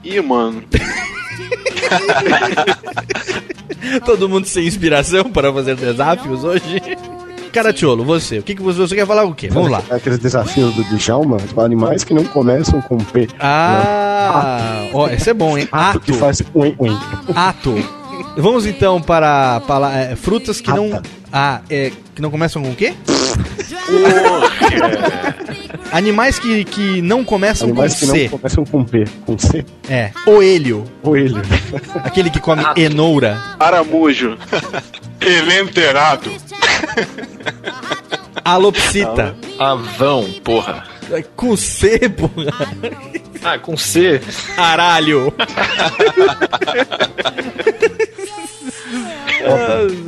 [0.04, 0.62] Ih, mano.
[4.04, 6.80] Todo mundo sem inspiração para fazer desafios hoje?
[7.53, 9.48] Caratiolo, você, o que, que você, você quer falar o quê?
[9.48, 9.82] Vamos lá.
[9.90, 13.28] Aqueles desafios do Djalma, animais que não começam com P.
[13.38, 15.68] Ah, ó, esse é bom, hein?
[15.70, 16.96] Ato que faz ui, ui.
[17.34, 17.74] Ato.
[18.36, 21.03] Vamos então para, para é, frutas que não.
[21.30, 22.94] Ah, é, que não começam com o quê?
[25.92, 28.22] Animais que, que não começam Animais com que C.
[28.22, 29.05] não começam com P.
[29.26, 29.64] Com C.
[29.88, 30.11] É.
[30.26, 30.84] Oelho.
[31.03, 31.42] Coelho.
[32.03, 33.38] Aquele que come enoura.
[33.59, 34.38] Aramujo.
[35.20, 36.30] Elenterado.
[38.45, 39.35] Alopsita.
[39.59, 40.85] Avão, porra.
[41.37, 42.53] Com C, porra.
[43.43, 44.20] Ah, com C.
[44.57, 45.33] Caralho.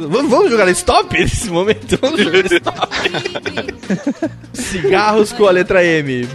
[0.09, 1.99] Vamos, vamos jogar stop nesse momento?
[2.01, 2.89] Vamos jogar stop.
[4.53, 6.29] Cigarros com a letra M.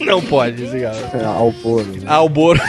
[0.00, 0.98] Não pode, cigarro.
[1.14, 1.86] É, Alboro.
[2.06, 2.60] Alboro.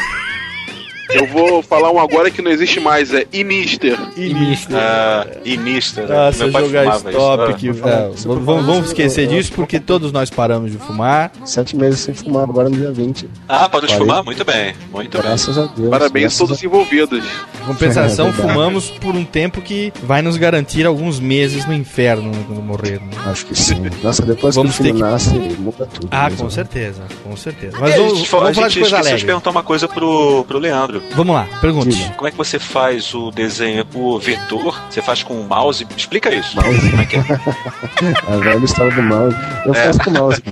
[1.14, 3.97] Eu vou falar um agora que não existe mais, é Imister.
[4.16, 4.78] E Mister.
[4.78, 6.07] Ah, e Mister.
[6.07, 6.16] né?
[6.16, 7.49] Nossa, Meu pai jogar stop.
[7.51, 7.57] isso.
[7.57, 11.32] Que, é, vamos, vamos- esquecer disso porque todos nós paramos de fumar.
[11.45, 13.28] Sete meses sem fumar, agora no dia 20.
[13.47, 14.24] Ah, parou de fumar?
[14.24, 14.74] Muito bem.
[14.91, 15.22] Muito bem.
[15.28, 15.89] Graças a Deus.
[15.89, 17.26] Parabéns a todos envolvidos.
[17.62, 22.32] Em compensação, É fumamos por um tempo que vai nos garantir alguns meses no inferno
[22.32, 22.99] né, quando morrer.
[22.99, 23.10] né?
[23.26, 23.82] Acho que sim.
[24.03, 26.07] Nossa, depois Vamos que o filho ter que- nasce, muda tudo.
[26.12, 26.43] Ah, mesmo.
[26.45, 27.78] com certeza, com certeza.
[27.78, 29.26] É, Mas a vamos, gente, fa- vamos a falar de gente coisa esqueceu de alegre.
[29.26, 30.99] perguntar uma coisa pro, pro Leandro.
[31.16, 32.12] Vamos lá, pergunte.
[32.16, 34.80] Como é que você faz o desenho por vetor?
[34.89, 35.86] Você faz com o mouse?
[35.95, 36.56] Explica isso.
[36.56, 36.89] Mouse.
[36.89, 37.20] Como é que é?
[38.34, 39.36] A velha história do mouse.
[39.66, 39.84] Eu É.
[39.86, 40.43] faço com mouse.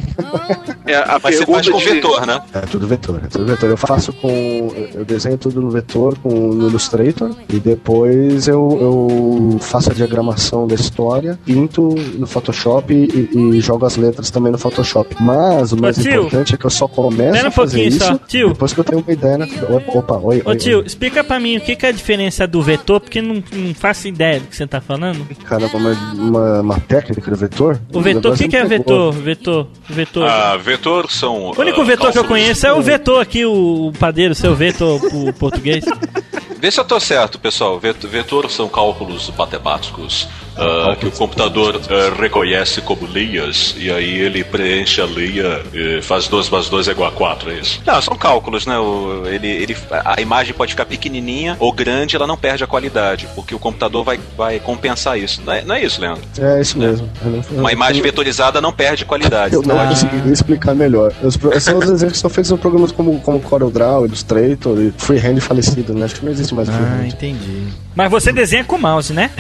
[0.85, 2.41] É, a Mas você faz com de- vetor, né?
[2.53, 3.69] É tudo vetor, é tudo vetor.
[3.69, 4.71] Eu faço com.
[4.93, 10.65] Eu desenho tudo no vetor com no Illustrator e depois eu, eu faço a diagramação
[10.67, 15.15] da história, pinto no Photoshop e, e jogo as letras também no Photoshop.
[15.19, 18.17] Mas o mais Ô, importante é que eu só começo a fazer isso só.
[18.27, 18.49] Tio.
[18.49, 19.47] depois que eu tenho uma ideia na
[19.93, 20.85] Opa, oi, Ô oi, tio, oi.
[20.85, 24.07] explica pra mim o que, que é a diferença do vetor, porque não, não faço
[24.07, 25.25] ideia do que você tá falando.
[25.45, 27.79] Caramba, uma, uma, uma técnica do vetor?
[27.93, 29.13] O vetor, o que, que é vetor?
[29.13, 30.27] Vetor, vetor.
[30.27, 31.51] Ah, vetor são.
[31.51, 34.55] o único ah, vetor que eu conheço é o vetor aqui, o, o padeiro, seu
[34.55, 35.83] vetor o português.
[36.59, 37.79] Vê se eu tô certo, pessoal.
[37.79, 40.27] Vet- Vetor são cálculos matemáticos
[40.57, 46.01] ah, que o computador ah, reconhece como linhas e aí ele preenche a linha e
[46.01, 47.81] faz 2 mais 2 é igual a 4, é isso?
[47.85, 48.77] Não, são cálculos, né?
[48.79, 53.27] O- ele, ele, a imagem pode ficar pequenininha ou grande, ela não perde a qualidade,
[53.35, 55.41] porque o computador vai, vai compensar isso.
[55.45, 56.21] Não é, não é isso, Leandro?
[56.39, 57.09] É isso mesmo.
[57.51, 59.53] Uma imagem vetorizada não perde qualidade.
[59.53, 59.87] Eu não Ah.
[59.87, 61.13] consegui explicar melhor.
[61.21, 65.39] Os, são os desenhos que são feitos em programas como, como CorelDRAW, Illustrator e Freehand
[65.39, 66.05] falecido, né?
[66.05, 67.07] Acho que não existe mais Ah, Freehand.
[67.07, 67.67] entendi.
[67.97, 69.31] Mas você desenha com mouse, né?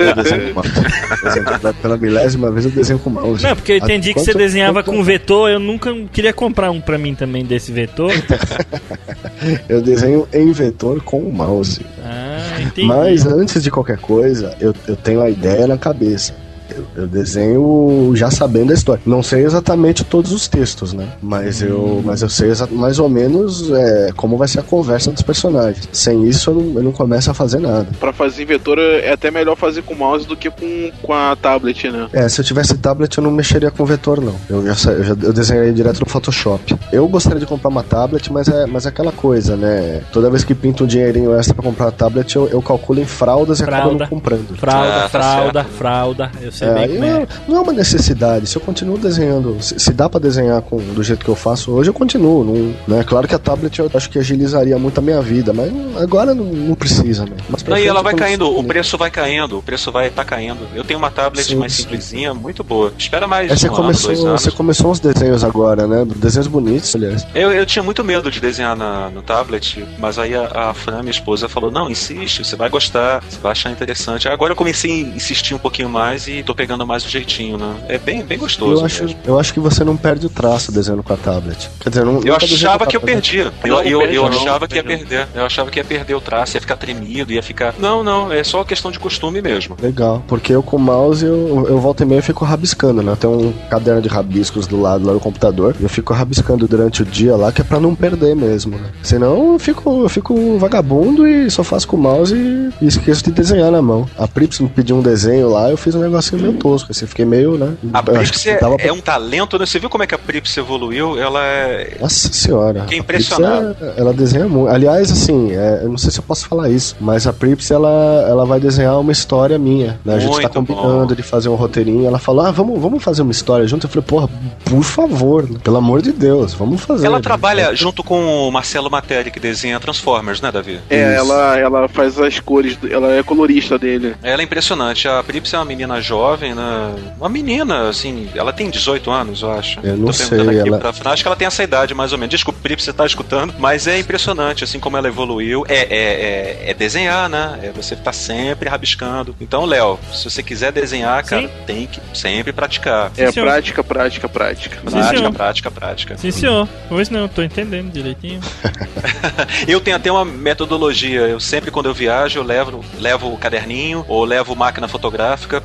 [0.00, 0.70] Eu desenho com mouse.
[1.82, 3.42] Pela milésima vez eu desenho com mouse.
[3.44, 6.80] Não, porque eu entendi que você desenhava quanto- com vetor, eu nunca queria comprar um
[6.80, 8.10] pra mim também desse vetor.
[9.68, 11.84] Eu desenho em vetor com o mouse.
[12.04, 12.86] Ah, entendi.
[12.86, 16.32] Mas antes de qualquer coisa, eu, eu tenho a ideia na cabeça.
[16.76, 19.02] Eu, eu desenho já sabendo a história.
[19.06, 21.08] Não sei exatamente todos os textos, né?
[21.22, 25.22] Mas eu, mas eu sei mais ou menos é, como vai ser a conversa dos
[25.22, 25.88] personagens.
[25.92, 27.86] Sem isso, eu não, eu não começo a fazer nada.
[27.98, 31.36] Pra fazer vetor é até melhor fazer com o mouse do que com, com a
[31.36, 32.08] tablet, né?
[32.12, 34.34] É, se eu tivesse tablet, eu não mexeria com vetor, não.
[34.48, 36.76] Eu já, eu já eu desenharia direto no Photoshop.
[36.92, 40.02] Eu gostaria de comprar uma tablet, mas é, mas é aquela coisa, né?
[40.12, 43.04] Toda vez que pinto um dinheirinho extra pra comprar a tablet, eu, eu calculo em
[43.06, 43.98] fraldas e acabo Fralda.
[44.04, 44.56] não comprando.
[44.56, 46.30] Fralda, Ah, tá fralda, fralda.
[46.40, 47.26] Eu sei É, bem aí como é.
[47.48, 48.46] não, é uma necessidade.
[48.46, 51.70] Se eu continuo desenhando, se, se dá pra desenhar com, do jeito que eu faço
[51.72, 52.44] hoje, eu continuo.
[52.44, 53.04] Não, né?
[53.04, 56.44] Claro que a tablet eu acho que agilizaria muito a minha vida, mas agora não,
[56.44, 57.32] não precisa, né?
[57.48, 60.60] Mas Não, e ela vai caindo, o preço vai caindo, o preço vai tá caindo.
[60.74, 61.82] Eu tenho uma tablet Sim, mais sim.
[61.82, 62.92] simplesinha, muito boa.
[62.96, 64.42] Espera mais É, você, um ano, começou, dois anos.
[64.42, 66.04] você começou uns desenhos agora, né?
[66.16, 67.26] Desenhos bonitos, aliás.
[67.34, 71.00] Eu, eu tinha muito medo de desenhar na, no tablet, mas aí a, a Fran,
[71.00, 74.28] minha esposa, falou: Não, insiste, você vai gostar, você vai achar interessante.
[74.28, 77.74] Agora eu comecei a insistir um pouquinho mais e tô pegando mais o jeitinho, né?
[77.88, 78.82] É bem, bem gostoso.
[78.82, 79.18] Eu acho, mesmo.
[79.24, 81.70] eu acho que você não perde o traço desenhando com a tablet.
[81.80, 83.52] Quer dizer, não, Eu achava que eu perdia.
[83.64, 85.28] Eu, Não, eu, eu achava que ia perde perder.
[85.34, 87.74] Eu achava que ia perder o traço, ia ficar tremido, ia ficar.
[87.78, 89.76] Não, não, é só questão de costume mesmo.
[89.80, 93.16] Legal, porque eu com o mouse eu, eu volto e meia e fico rabiscando, né?
[93.18, 95.74] Tem um caderno de rabiscos do lado lá do computador.
[95.80, 98.90] Eu fico rabiscando durante o dia lá, que é pra não perder mesmo, né?
[99.02, 103.24] Senão eu fico, eu fico vagabundo e só faço com o mouse e, e esqueço
[103.24, 104.08] de desenhar na mão.
[104.18, 107.24] A Prips me pediu um desenho lá, eu fiz um negocinho meio tosco, assim, fiquei
[107.24, 107.74] meio, né?
[107.92, 109.66] A Prips é, pra- é um talento, né?
[109.66, 111.18] Você viu como é que a Prips evoluiu?
[111.18, 111.96] Ela é.
[112.00, 112.82] Nossa senhora.
[112.82, 113.76] Fiquei impressionado.
[113.80, 114.68] é- ela desenha muito.
[114.72, 118.24] Aliás, assim, é, eu não sei se eu posso falar isso, mas a Prips ela,
[118.28, 119.98] ela vai desenhar uma história minha.
[120.04, 120.14] Né?
[120.14, 121.14] A gente tá Muito combinando bom.
[121.14, 122.06] de fazer um roteirinho.
[122.06, 123.86] Ela falou: ah, vamos, vamos fazer uma história junto.
[123.86, 124.28] Eu falei: porra,
[124.64, 125.58] por favor, né?
[125.62, 127.06] pelo amor de Deus, vamos fazer.
[127.06, 127.22] Ela né?
[127.22, 130.78] trabalha junto com o Marcelo Materi, que desenha Transformers, né, Davi?
[130.88, 134.14] É, ela, ela faz as cores, ela é colorista dele.
[134.22, 135.08] Ela é impressionante.
[135.08, 136.21] A Prips é uma menina jovem,
[136.54, 136.94] né?
[137.18, 139.78] Uma menina, assim, ela tem 18 anos, eu acho.
[139.82, 141.12] Eu não Tô perguntando sei, aqui ela- pra.
[141.12, 142.30] Acho que ela tem essa idade, mais ou menos.
[142.30, 143.54] Desculpa, Prips, você tá escutando.
[143.58, 145.64] Mas é impressionante, assim, como ela evoluiu.
[145.68, 147.58] É, é, é, é desenhar, né?
[147.62, 149.34] É você tá sempre rabiscando.
[149.40, 153.10] Então, Léo, se você quiser desenhar, cara, tem que sempre praticar.
[153.16, 153.46] É senhor.
[153.46, 154.78] prática, prática, prática.
[154.82, 155.32] Prática, senhor.
[155.32, 156.16] prática, prática.
[156.18, 156.68] Sim, senhor.
[156.88, 158.40] Pois não, tô entendendo direitinho.
[159.66, 161.20] Eu tenho até uma metodologia.
[161.22, 165.62] Eu sempre, quando eu viajo, eu levo, levo o caderninho ou levo máquina fotográfica.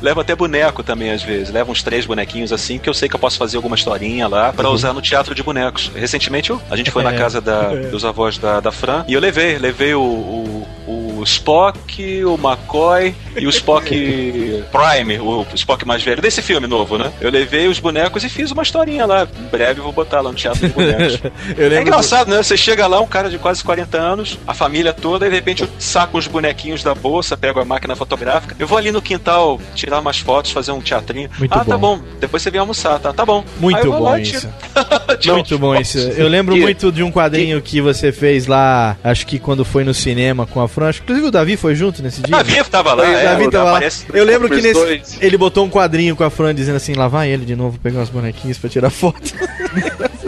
[0.00, 1.50] Levo até boneco também, às vezes.
[1.52, 4.52] Levo uns três bonequinhos assim, que eu sei que eu posso fazer alguma historinha lá
[4.52, 4.74] pra Uhum.
[4.74, 5.90] usar no teatro de bonecos.
[5.94, 7.18] Recentemente, eu- a gente foi na É.
[7.18, 7.76] casa da- É.
[7.88, 9.58] dos avós da, da Fran e eu levei.
[9.58, 13.88] Levei o, o, o Spock, o McCoy e o Spock
[14.72, 17.12] Prime, o Spock mais velho, desse filme novo, né?
[17.20, 19.26] Eu levei os bonecos e fiz uma historinha lá.
[19.38, 21.20] Em breve eu vou botar lá no teatro de bonecos.
[21.58, 22.42] É engraçado, né?
[22.42, 25.62] Você chega lá, um cara de quase 40 anos, a família toda, e de repente
[25.62, 28.54] eu saco os bonequinhos da bolsa, pego a máquina fotográfica.
[28.58, 31.30] Eu vou ali no quintal tirar umas fotos, fazer um teatrinho.
[31.38, 31.98] Muito ah, tá bom.
[31.98, 32.04] bom.
[32.20, 33.12] Depois você vem almoçar, tá?
[33.12, 33.44] Tá bom.
[33.58, 34.48] Muito bom lá e isso.
[35.32, 35.98] Muito bom isso.
[35.98, 39.84] Eu lembro Que- muito de um quadrinho que você fez lá, acho que quando foi
[39.84, 40.88] no cinema com a Fran.
[40.88, 42.34] acho que Inclusive o Davi foi junto nesse dia.
[42.36, 43.80] Davi tava lá, O é, Davi o- tava lá.
[44.14, 45.18] Eu lembro que nesse, dois.
[45.20, 48.02] ele botou um quadrinho com a Fran dizendo assim: lá vai ele de novo pegar
[48.02, 49.20] os bonequinhos pra tirar foto.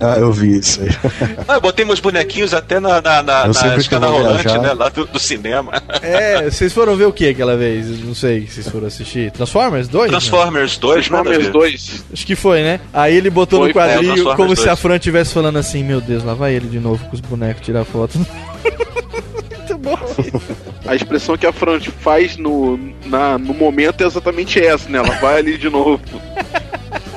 [0.00, 0.88] Ah, eu vi isso aí.
[1.48, 4.72] Ah, eu botei meus bonequinhos até na, na, na, Eu na que rolante, viajar- né?
[4.72, 5.72] Lá do, do cinema.
[6.00, 8.04] É, vocês foram ver o que aquela vez?
[8.04, 9.32] Não sei, vocês foram assistir.
[9.32, 10.08] Transformers 2?
[10.10, 11.50] Transformers 2, né, Transformers Davi?
[11.52, 12.04] 2.
[12.12, 12.78] Acho que foi, né?
[12.92, 14.68] Aí ele botou Foi, no quadrinho é, Transformers como se 2.
[14.68, 17.64] a Fran estivesse falando assim: Meu Deus, lá vai ele de novo com os bonecos
[17.66, 18.18] tirar foto.
[19.68, 19.98] Muito bom.
[20.86, 24.98] A expressão que a Fran faz no, na, no momento é exatamente essa, né?
[24.98, 26.00] Ela vai ali de novo.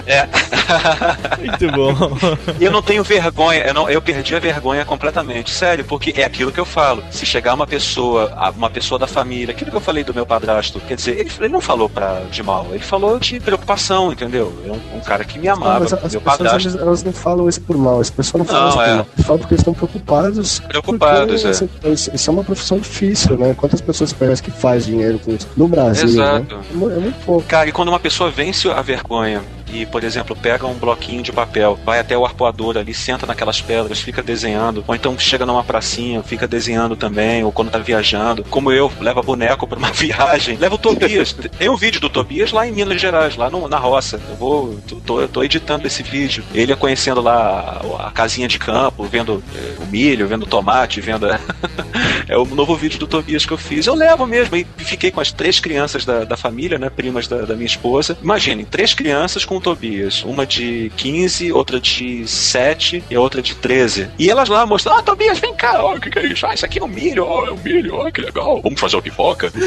[0.06, 0.28] É.
[1.40, 2.18] Muito bom.
[2.60, 6.52] Eu não tenho vergonha, eu, não, eu perdi a vergonha completamente, sério, porque é aquilo
[6.52, 7.04] que eu falo.
[7.12, 10.26] Se chegar uma pessoa, a- uma pessoa da família, aquilo que eu falei do meu
[10.26, 14.54] padrasto, quer dizer, ele, ele não falou pra, de mal, ele falou de preocupação, entendeu?
[14.66, 16.68] É um, um cara que me Ah, amava, mas as meu pessoas padrasto.
[16.70, 18.96] elas, elas não falam isso por mal, as pessoas não falam Não, isso por é.
[18.96, 19.08] mal.
[19.16, 20.60] Eles falam porque eles estão preocupados.
[20.60, 21.50] Preocupados, porque, é.
[21.50, 21.70] assim,
[22.14, 23.54] isso, é uma profissão difícil, né?
[23.58, 25.48] Quantas pessoas conhecem que faz dinheiro com isso?
[25.58, 26.56] No Brasil, Exato.
[26.56, 26.64] né?
[26.72, 27.44] É mu- É muito pouco.
[27.48, 29.42] Cara, e quando uma pessoa vence a vergonha
[29.74, 33.62] e, por exemplo, pega um bloquinho de papel, vai até o arpoador ali, senta naquelas
[33.62, 38.44] pedras, fica desenhando, ou então chega numa pracinha, fica desenhando também, ou quando tá viajando,
[38.46, 41.34] como eu, leva boneco pra uma viagem, leva o Tobias.
[41.58, 44.20] Tem um vídeo do Tobias lá em Minas Gerais, lá no- na roça.
[44.30, 46.44] Eu vou, tô, tô, editando esse vídeo.
[46.54, 50.48] Ele é conhecendo lá a, a casinha de campo, vendo eh, o milho, vendo o
[50.48, 51.28] tomate, vendo.
[52.28, 53.86] é o novo vídeo do Tobias que eu fiz.
[53.88, 54.56] Eu levo mesmo.
[54.56, 56.90] E fiquei com as três crianças da, da família, né?
[56.90, 58.18] Primas da, da minha esposa.
[58.22, 60.24] Imaginem, três crianças com Tobias.
[60.24, 64.10] Uma de 15, outra de 7 e a outra de 13.
[64.20, 66.46] E elas lá mostrando, ah, Tobias, vem cá, ó, o que, que é isso?
[66.46, 68.62] Ah, isso aqui é o milho, ó, é o milho, ó, que legal.
[68.62, 69.52] Vamos fazer uma pipoca.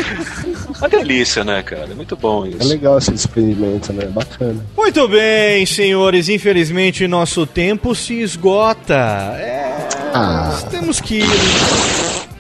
[0.77, 1.89] Uma delícia, né, cara?
[1.91, 2.61] É muito bom isso.
[2.61, 4.07] É legal esse experimento, né?
[4.07, 4.65] Bacana.
[4.77, 6.29] Muito bem, senhores.
[6.29, 8.95] Infelizmente, nosso tempo se esgota.
[9.39, 9.89] É.
[10.13, 12.35] nós Temos que ir.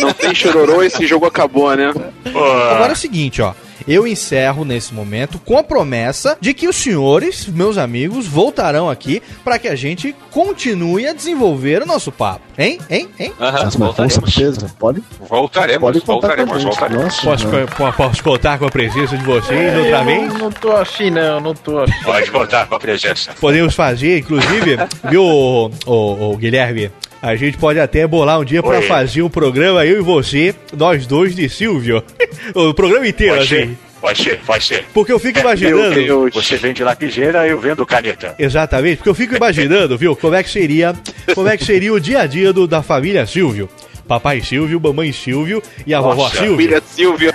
[0.00, 1.92] Não tem chororô, esse jogo acabou, né?
[2.26, 3.54] Agora é o seguinte, ó.
[3.86, 9.22] Eu encerro nesse momento com a promessa de que os senhores, meus amigos, voltarão aqui
[9.44, 12.49] para que a gente continue a desenvolver o nosso papo.
[12.62, 12.78] Hein?
[12.90, 13.08] Hein?
[13.18, 13.32] Hein?
[13.38, 15.02] Mas, mas com certeza, pode.
[15.18, 17.04] Voltaremos, Pode contar voltaremos, voltaremos.
[17.04, 17.66] Nossa, Posso, né?
[17.66, 20.34] po- posso contar com a presença de vocês outra vez?
[20.34, 22.04] Não tô afim, não, não tô afim.
[22.04, 23.30] Pode contar com a presença.
[23.40, 24.76] Podemos fazer, inclusive,
[25.08, 26.90] viu, ô, ô, ô, Guilherme?
[27.22, 28.82] A gente pode até bolar um dia pra Oi.
[28.82, 32.02] fazer um programa, eu e você, nós dois de Silvio.
[32.54, 33.78] o programa inteiro, ser, assim.
[34.00, 34.84] Vai ser, vai ser.
[34.92, 36.30] Porque eu fico imaginando.
[36.32, 38.34] Você vende lapiseira, eu vendo caneta.
[38.38, 40.94] Exatamente, porque eu fico imaginando, viu, como é que seria,
[41.34, 43.68] como é que seria o dia a dia do, da família Silvio.
[44.08, 46.56] Papai Silvio, mamãe Silvio e a vovó Nossa, Silvio.
[46.56, 47.32] filha Silvia.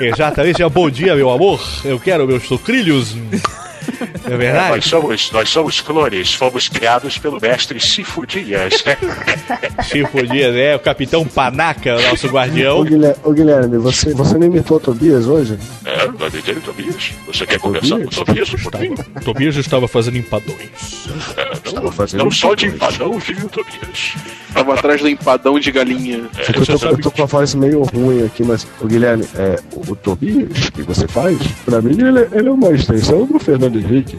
[0.00, 1.60] Exatamente, é bom dia, meu amor.
[1.84, 3.16] Eu quero meus sucrilhos.
[4.32, 4.88] É Nós verdade?
[4.88, 8.82] somos, nós somos clones, fomos criados pelo mestre Sifo Dias.
[9.84, 12.84] Chico Dias, é, o Capitão Panaca, o nosso Ô guardião.
[12.84, 15.58] Guilherme, ô, Guilherme, você, você não imitou Tobias hoje?
[15.84, 17.12] É, vai vender Tobias.
[17.26, 18.94] Você quer conversar com o Tobias pouquinho?
[19.24, 21.06] Tobias estava fazendo empadões.
[21.36, 24.14] É, não, não só de empadão vive o Tobias.
[24.54, 26.24] Tava atrás do empadão de galinha.
[26.36, 29.24] É, que eu, tô, eu tô com a voz meio ruim aqui, mas, ô Guilherme,
[29.36, 33.24] é, o, o Tobias que você faz, pra mim ele, é- ele é uma extensão
[33.26, 34.18] do Fernando Henrique.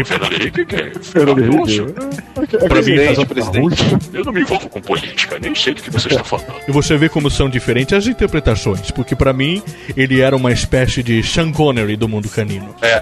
[0.00, 1.80] O Fernando Henrique, que é Fernando Henrique.
[1.80, 3.84] É, é faz um presidente.
[4.12, 6.54] Eu não me envolvo com política, nem sei do que você está falando.
[6.66, 9.62] E você vê como são diferentes as interpretações, porque pra mim
[9.96, 12.74] ele era uma espécie de Sean Connery do mundo canino.
[12.82, 13.00] É.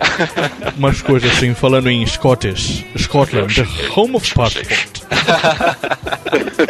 [0.76, 5.04] Umas coisas assim, falando em Scottish, Scotland, the home of passport.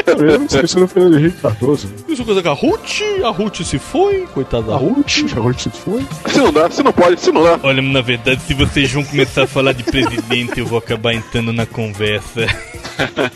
[0.07, 1.89] Eu não sei se era o Fernando Henrique Cardoso.
[2.09, 5.19] Isso coisa com a Ruth, a Ruth se foi, coitada da A Ruth.
[5.19, 6.07] Ruth, a Ruth se foi.
[6.27, 7.59] Se não dá, se não pode, se não dá.
[7.63, 10.14] Olha, na verdade, se vocês vão começar a falar de presidente,
[10.61, 12.47] eu vou acabar entrando na conversa.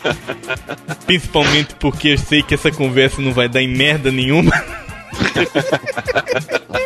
[1.05, 4.51] Principalmente porque eu sei que essa conversa não vai dar em merda nenhuma.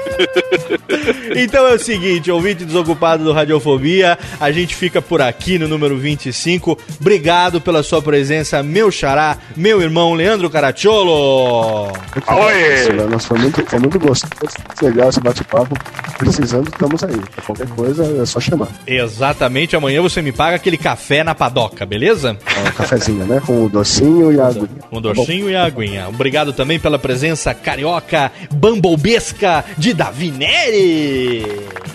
[1.35, 5.97] Então é o seguinte, ouvinte desocupado do Radiofobia, a gente fica por aqui no número
[5.97, 6.77] 25.
[6.99, 11.91] Obrigado pela sua presença, meu xará, meu irmão Leandro Caracciolo.
[12.27, 13.07] Oi!
[13.09, 15.75] Nossa, foi muito, foi muito gostoso, legal esse bate-papo.
[16.17, 17.19] Precisando, estamos aí.
[17.35, 18.67] Pra qualquer coisa é só chamar.
[18.85, 22.37] Exatamente, amanhã você me paga aquele café na padoca, beleza?
[22.45, 23.41] É um cafezinho, né?
[23.45, 24.69] Com o docinho e a aguinha.
[24.89, 26.07] Com o docinho e a aguinha.
[26.07, 31.43] Obrigado também pela presença carioca, bambobesca de Davi Neri.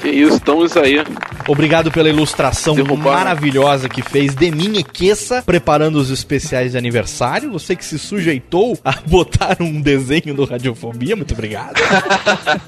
[0.00, 1.02] Que isso, estamos aí.
[1.46, 7.50] Obrigado pela ilustração maravilhosa que fez de mim e Queça, preparando os especiais de aniversário.
[7.52, 11.74] Você que se sujeitou a botar um desenho do Radiofobia, muito obrigado.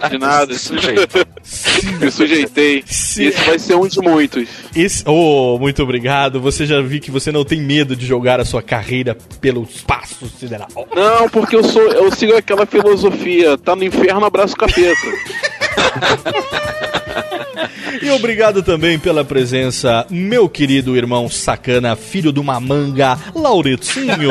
[0.09, 0.53] De nada.
[0.53, 2.85] Me sujeitei.
[2.89, 4.49] Esse vai ser um de muitos.
[4.75, 6.41] Esse, oh, muito obrigado.
[6.41, 10.27] Você já vi que você não tem medo de jogar a sua carreira pelo espaço
[10.39, 10.69] sideral.
[10.95, 13.50] Não, porque eu sou, eu sigo aquela filosofia.
[13.59, 14.91] Tá no inferno, abraço capeta.
[18.03, 24.31] E obrigado também pela presença, meu querido irmão sacana, filho de uma manga, Lauretinho.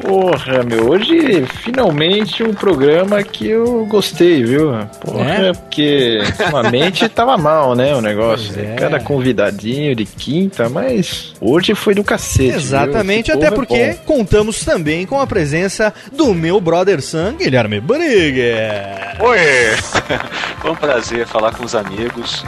[0.00, 4.72] Porra, meu, hoje finalmente um programa que eu gostei, viu?
[5.00, 5.52] Porra, É?
[5.52, 8.58] porque ultimamente tava mal, né, o negócio.
[8.58, 8.74] É.
[8.76, 12.54] Cada convidadinho de quinta, mas hoje foi do cacete.
[12.56, 14.16] Exatamente, até é porque bom.
[14.16, 19.16] contamos também com a presença do meu brother Sam, Guilherme Brigger.
[19.20, 19.38] Oi!
[20.60, 21.81] Foi um prazer falar com os amigos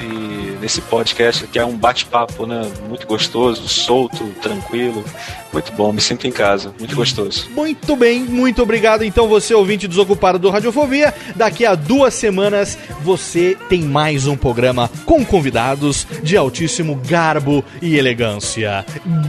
[0.01, 2.70] e nesse podcast que é um bate-papo, né?
[2.89, 5.05] Muito gostoso, solto, tranquilo.
[5.53, 7.49] Muito bom, me sinto em casa, muito gostoso.
[7.55, 9.05] Muito bem, muito obrigado.
[9.05, 14.91] Então, você ouvinte desocupado do Radiofobia, daqui a duas semanas você tem mais um programa
[15.07, 18.85] com convidados de altíssimo garbo e elegância.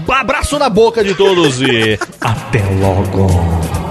[0.08, 3.85] Abraço na boca de todos e até logo.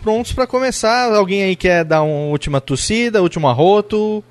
[0.00, 1.12] Prontos pra começar.
[1.14, 4.24] Alguém aí quer dar uma última tossida, último arroto?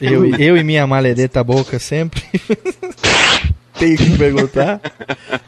[0.00, 2.22] Eu, eu e minha maledeta boca sempre.
[3.78, 4.80] Tenho que perguntar.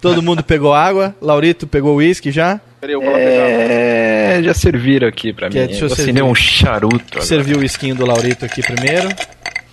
[0.00, 1.14] Todo mundo pegou água?
[1.20, 2.60] Laurito pegou uísque já?
[2.80, 3.30] Peraí, eu vou lá pegar.
[3.30, 5.66] É, já serviram aqui pra Quer- mim.
[5.68, 6.10] deixa eu Eu servir.
[6.10, 7.22] assinei um charuto.
[7.24, 9.08] Serviu o esquinho do Laurito aqui primeiro.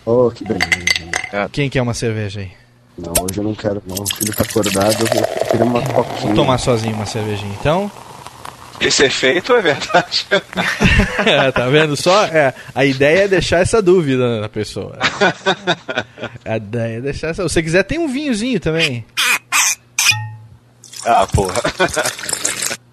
[0.05, 1.49] Oh, que beleza.
[1.51, 2.51] Quem quer uma cerveja aí?
[2.97, 4.03] Não, hoje eu não quero, não.
[4.03, 6.21] O filho tá acordado, eu queria uma coquinha.
[6.21, 7.91] Vou tomar sozinho uma cervejinha então.
[8.79, 10.25] Esse efeito é verdade.
[11.25, 12.25] É, tá vendo só?
[12.25, 14.97] É, a ideia é deixar essa dúvida na pessoa.
[16.45, 17.41] A ideia é deixar essa.
[17.47, 19.03] Se você quiser, tem um vinhozinho também.
[21.05, 21.61] Ah, porra.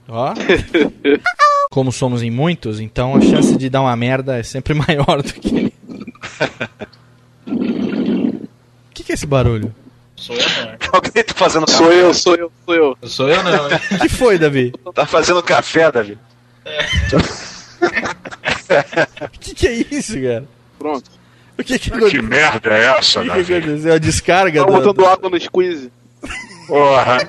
[0.09, 0.35] Ó.
[1.71, 5.33] Como somos em muitos, então a chance de dar uma merda é sempre maior do
[5.33, 5.73] que.
[7.47, 9.75] O que, que é esse barulho?
[10.17, 10.77] Sou eu não.
[10.93, 12.99] Alguém tá fazendo Sou eu, sou eu, sou eu.
[13.03, 13.79] Sou eu não, hein?
[13.93, 14.73] O que foi, Davi?
[14.95, 16.19] Tá fazendo café, Davi?
[19.27, 20.45] O que, que é isso, cara?
[20.79, 21.11] Pronto.
[21.59, 23.55] O que que, Que merda é essa, o que, que Davi?
[23.57, 23.95] aconteceu?
[23.95, 24.73] A descarga Tá do...
[24.73, 25.93] botando água no squeeze.
[26.67, 27.29] Porra.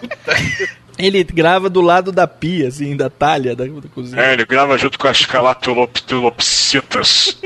[0.98, 4.22] Ele grava do lado da pia, assim, da talha da, da cozinha.
[4.22, 7.38] É, ele grava junto com as calatulopsitas.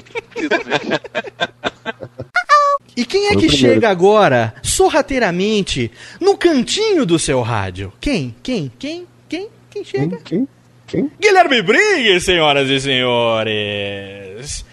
[2.96, 5.92] E quem é que chega agora, sorrateiramente,
[6.22, 7.92] no cantinho do seu rádio?
[8.00, 8.34] Quem?
[8.42, 8.72] Quem?
[8.80, 9.06] Quem?
[9.28, 9.50] Quem?
[9.70, 10.18] Quem chega?
[10.24, 10.48] Quem?
[10.88, 11.12] Quem?
[11.20, 14.66] Guilherme Briggs, senhoras e senhores.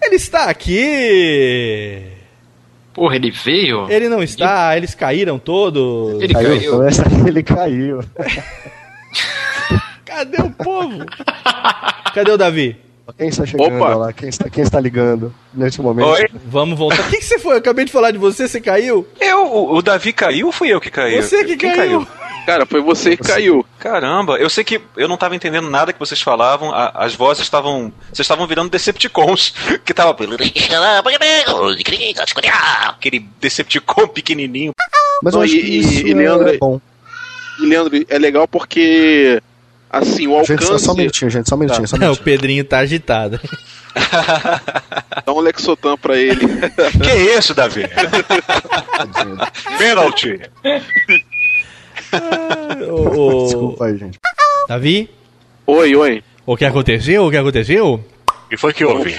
[0.00, 2.04] Ele está aqui.
[2.94, 3.90] Porra, ele veio?
[3.90, 6.22] Ele não está, eles caíram todos.
[6.22, 7.26] Ele Caiu, caiu.
[7.26, 8.00] ele caiu.
[10.06, 11.04] Cadê o povo?
[12.14, 12.76] Cadê o Davi?
[13.16, 13.94] Quem está chegando Opa.
[13.94, 14.12] lá?
[14.12, 16.06] Quem está, quem está ligando neste momento?
[16.08, 16.26] Oi?
[16.44, 17.00] Vamos voltar.
[17.06, 17.54] O que, que você foi?
[17.54, 19.06] Eu acabei de falar de você, você caiu?
[19.20, 21.20] Eu, o, o Davi caiu ou fui eu que caí?
[21.22, 22.06] Você que Quem caiu.
[22.46, 23.64] Cara, foi você que caiu.
[23.78, 27.42] Caramba, eu sei que eu não tava entendendo nada que vocês falavam, a- as vozes
[27.42, 27.92] estavam.
[28.06, 29.52] Vocês estavam virando Decepticons,
[29.84, 30.16] que tava.
[32.88, 34.72] Aquele Decepticon pequenininho.
[35.22, 36.80] Mas Não, eu acho que e- isso e Leandro- é bom.
[37.60, 39.42] E Leandro, é legal porque.
[39.90, 40.90] Assim, o Gente, só, alcance.
[40.90, 42.24] um minutinho, gente, só um minutinho, só um É, o minutinho.
[42.24, 43.40] Pedrinho tá agitado.
[45.24, 46.36] Dá um Lexotan pra ele.
[47.02, 47.84] que isso, Davi?
[49.78, 50.40] Penalty!
[52.90, 54.18] O- o- Desculpa aí, gente.
[54.68, 55.10] Davi?
[55.66, 56.24] Oi, oi.
[56.46, 57.26] O que aconteceu?
[57.26, 58.04] O que aconteceu?
[58.50, 59.18] E foi que houve?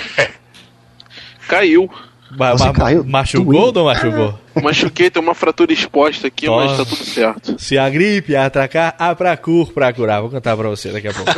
[1.47, 1.89] Caiu.
[2.37, 3.03] Ma- Você ma- caiu?
[3.03, 4.39] Machucou ou não machucou?
[4.61, 7.55] Machuquei, tem uma fratura exposta aqui, mas tá tudo certo.
[7.57, 10.21] Se a gripe atracar, a procur pra curar.
[10.21, 11.31] Vou cantar pra você daqui a pouco.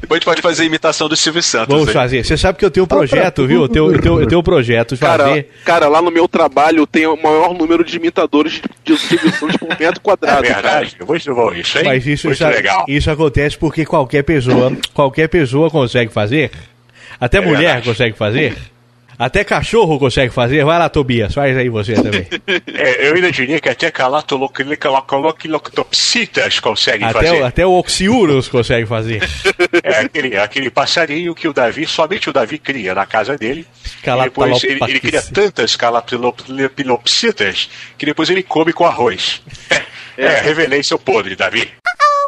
[0.00, 1.68] Depois a gente pode fazer a imitação do Silvio Santos.
[1.68, 1.94] Vamos hein?
[1.94, 2.24] fazer.
[2.24, 3.62] Você sabe que eu tenho um projeto, viu?
[3.62, 5.50] Eu tenho, eu tenho, eu tenho um projeto Cara, fazer.
[5.64, 9.68] cara, lá no meu trabalho tem o maior número de imitadores de Silvio Santos por
[9.68, 10.42] metro É quadrado.
[10.46, 10.54] cara.
[10.62, 10.96] verdade?
[11.06, 11.84] Muito bom isso, hein?
[11.84, 12.84] Mas isso, Muito isso, legal.
[12.88, 16.50] isso acontece porque qualquer pessoa, qualquer pessoa consegue fazer.
[17.20, 17.88] Até É mulher verdade.
[17.88, 18.56] consegue fazer.
[19.18, 20.64] Até cachorro consegue fazer.
[20.64, 22.26] Vai lá, Tobias, faz aí você também.
[22.74, 27.42] É, eu ainda diria que até calatolociloctopsitas conseguem Até, fazer.
[27.42, 29.20] o- até o Oxiurus consegue fazer.
[29.82, 33.66] É aquele, aquele passarinho que o Davi, somente o Davi cria na casa dele.
[34.24, 39.42] Depois ele, ele cria tantas calatolopsitas que depois ele come com arroz.
[40.16, 41.68] É, revelei seu podre, Davi.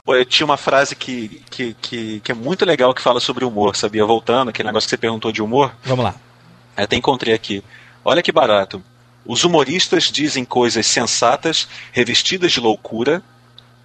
[0.04, 3.44] Pô, eu tinha uma frase que, que, que, que é muito legal que fala sobre
[3.44, 4.04] humor, sabia?
[4.04, 5.72] Voltando, aquele negócio que você perguntou de humor.
[5.84, 6.16] Vamos lá.
[6.76, 7.62] Até encontrei aqui.
[8.04, 8.82] Olha que barato.
[9.24, 13.22] Os humoristas dizem coisas sensatas revestidas de loucura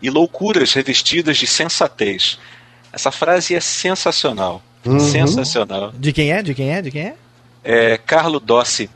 [0.01, 2.39] e loucuras revestidas de sensatez.
[2.91, 4.63] Essa frase é sensacional.
[4.83, 4.99] Uhum.
[4.99, 5.91] Sensacional.
[5.91, 6.41] De quem é?
[6.41, 6.81] De quem é?
[6.81, 7.15] De quem é?
[7.63, 8.89] É Carlo Dossi.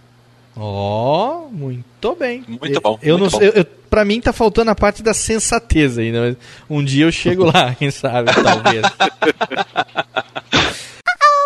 [0.55, 2.43] Ó, muito bem.
[2.47, 3.45] Muito bom, Eu muito não, bom.
[3.45, 6.21] eu, eu, pra mim tá faltando a parte da sensatez ainda.
[6.21, 6.35] mas
[6.69, 8.81] Um dia eu chego lá, quem sabe, talvez.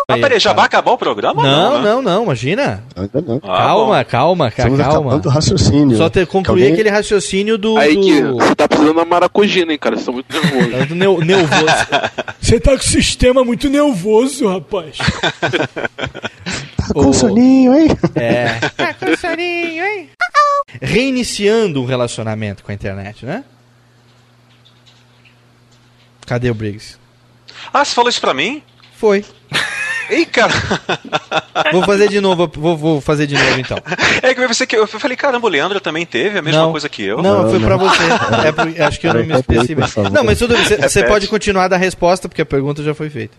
[0.08, 1.42] Ah, peraí, já vai acabar o programa?
[1.42, 1.88] Não, né?
[1.90, 2.84] não, não, imagina.
[2.94, 3.40] Ainda não.
[3.40, 4.98] calma, calma, ca- Estamos calma.
[5.00, 5.96] acabando o raciocínio.
[5.96, 7.76] Só ter concluir alguém- aquele raciocínio do.
[7.76, 9.96] Aí que você tá precisando da maracujina, hein, cara?
[9.96, 10.70] Vocês são muito nervosos.
[10.78, 11.66] Tá do neu- nervoso.
[12.40, 14.98] Você tá com o sistema muito nervoso, rapaz.
[14.98, 17.88] Tá com soninho, hein?
[18.14, 18.60] É.
[18.76, 20.08] Tá com soninho, hein?
[20.80, 23.44] Reiniciando um relacionamento com a internet, né?
[26.26, 26.98] Cadê o Briggs?
[27.72, 28.62] Ah, você falou isso pra mim?
[28.96, 29.24] Foi.
[30.08, 30.52] Ei, cara.
[31.72, 33.76] Vou fazer de novo, vou, vou fazer de novo então.
[34.22, 36.70] É que você que eu falei, caramba, o Leandro também teve a mesma Não.
[36.70, 37.20] coisa que eu.
[37.22, 38.02] Não, foi pra você.
[38.78, 39.42] É acho que eu não me
[39.88, 40.10] favor.
[40.10, 40.64] Não, mas tudo bem.
[40.64, 43.36] Você- pode continuar da resposta, porque a pergunta já foi feita.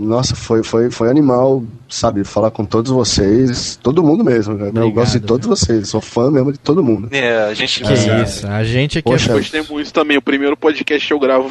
[0.00, 4.70] Nossa, foi, foi, foi animal, sabe, falar com todos vocês, todo mundo mesmo, cara.
[4.76, 7.08] eu gosto de todos vocês, sou fã mesmo de todo mundo.
[7.10, 7.92] É, a gente Que
[8.22, 9.34] isso, a gente aqui Poxa, é...
[9.34, 10.16] Gostei muito também.
[10.16, 11.50] O primeiro podcast que eu gravo.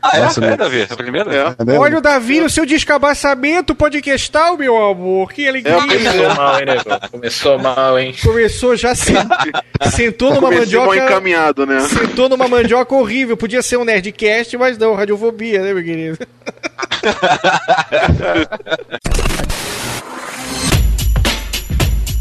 [0.00, 0.20] Ah, é?
[0.20, 0.86] Nossa, é, meu- Davi?
[0.88, 1.30] É o primeiro?
[1.30, 1.56] É.
[1.58, 1.78] É?
[1.78, 5.30] Olha o Davi no seu descabaçamento podcastal, meu amor.
[5.30, 5.74] Que alegria.
[5.74, 6.34] É, Começou é.
[6.34, 7.10] mal, hein, nego?
[7.10, 8.14] Começou mal, hein?
[8.22, 9.28] Começou já sent...
[9.92, 11.04] sentou numa Comecei mal mandioca.
[11.12, 11.80] encaminhado, né?
[11.80, 13.36] Sentou numa mandioca horrível.
[13.36, 16.18] Podia ser um Nerdcast, mas não, radiofobia, né, meu querido?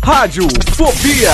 [0.03, 1.33] Rádio Fobia.